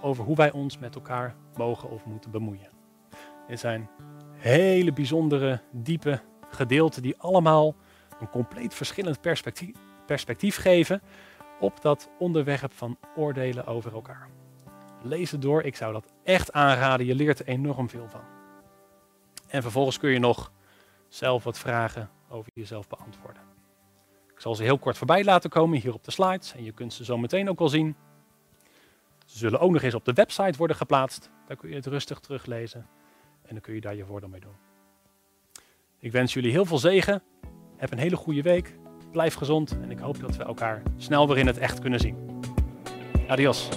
over 0.00 0.24
hoe 0.24 0.36
wij 0.36 0.52
ons 0.52 0.78
met 0.78 0.94
elkaar 0.94 1.34
mogen 1.56 1.90
of 1.90 2.04
moeten 2.04 2.30
bemoeien? 2.30 2.70
Dit 3.48 3.60
zijn 3.60 3.90
hele 4.32 4.92
bijzondere, 4.92 5.60
diepe 5.70 6.20
gedeelten 6.50 7.02
die 7.02 7.18
allemaal 7.18 7.74
een 8.20 8.30
compleet 8.30 8.74
verschillend 8.74 9.20
perspectief, 9.20 9.76
perspectief 10.12 10.56
geven 10.56 11.02
op 11.60 11.80
dat 11.80 12.10
onderwerp 12.18 12.72
van 12.72 12.98
oordelen 13.16 13.66
over 13.66 13.92
elkaar. 13.92 14.28
Lees 15.02 15.30
het 15.30 15.42
door, 15.42 15.62
ik 15.62 15.76
zou 15.76 15.92
dat 15.92 16.12
echt 16.24 16.52
aanraden, 16.52 17.06
je 17.06 17.14
leert 17.14 17.38
er 17.38 17.46
enorm 17.46 17.88
veel 17.88 18.08
van. 18.08 18.20
En 19.48 19.62
vervolgens 19.62 19.98
kun 19.98 20.10
je 20.10 20.18
nog 20.18 20.52
zelf 21.08 21.44
wat 21.44 21.58
vragen 21.58 22.10
over 22.28 22.50
jezelf 22.54 22.88
beantwoorden. 22.88 23.42
Ik 24.34 24.40
zal 24.40 24.54
ze 24.54 24.62
heel 24.62 24.78
kort 24.78 24.98
voorbij 24.98 25.24
laten 25.24 25.50
komen 25.50 25.80
hier 25.80 25.94
op 25.94 26.04
de 26.04 26.10
slides 26.10 26.54
en 26.54 26.64
je 26.64 26.72
kunt 26.72 26.92
ze 26.92 27.04
zo 27.04 27.18
meteen 27.18 27.48
ook 27.48 27.60
al 27.60 27.68
zien. 27.68 27.96
Ze 29.26 29.38
zullen 29.38 29.60
ook 29.60 29.72
nog 29.72 29.82
eens 29.82 29.94
op 29.94 30.04
de 30.04 30.12
website 30.12 30.58
worden 30.58 30.76
geplaatst. 30.76 31.30
Daar 31.46 31.56
kun 31.56 31.68
je 31.68 31.74
het 31.74 31.86
rustig 31.86 32.20
teruglezen 32.20 32.86
en 33.42 33.48
dan 33.48 33.60
kun 33.60 33.74
je 33.74 33.80
daar 33.80 33.94
je 33.94 34.04
voordeel 34.04 34.28
mee 34.28 34.40
doen. 34.40 34.56
Ik 35.98 36.12
wens 36.12 36.32
jullie 36.32 36.50
heel 36.50 36.64
veel 36.64 36.78
zegen. 36.78 37.22
Heb 37.76 37.92
een 37.92 37.98
hele 37.98 38.16
goede 38.16 38.42
week. 38.42 38.80
Blijf 39.12 39.34
gezond 39.34 39.78
en 39.82 39.90
ik 39.90 39.98
hoop 39.98 40.20
dat 40.20 40.36
we 40.36 40.44
elkaar 40.44 40.82
snel 40.96 41.28
weer 41.28 41.38
in 41.38 41.46
het 41.46 41.58
echt 41.58 41.78
kunnen 41.78 42.00
zien. 42.00 42.16
Adios. 43.28 43.68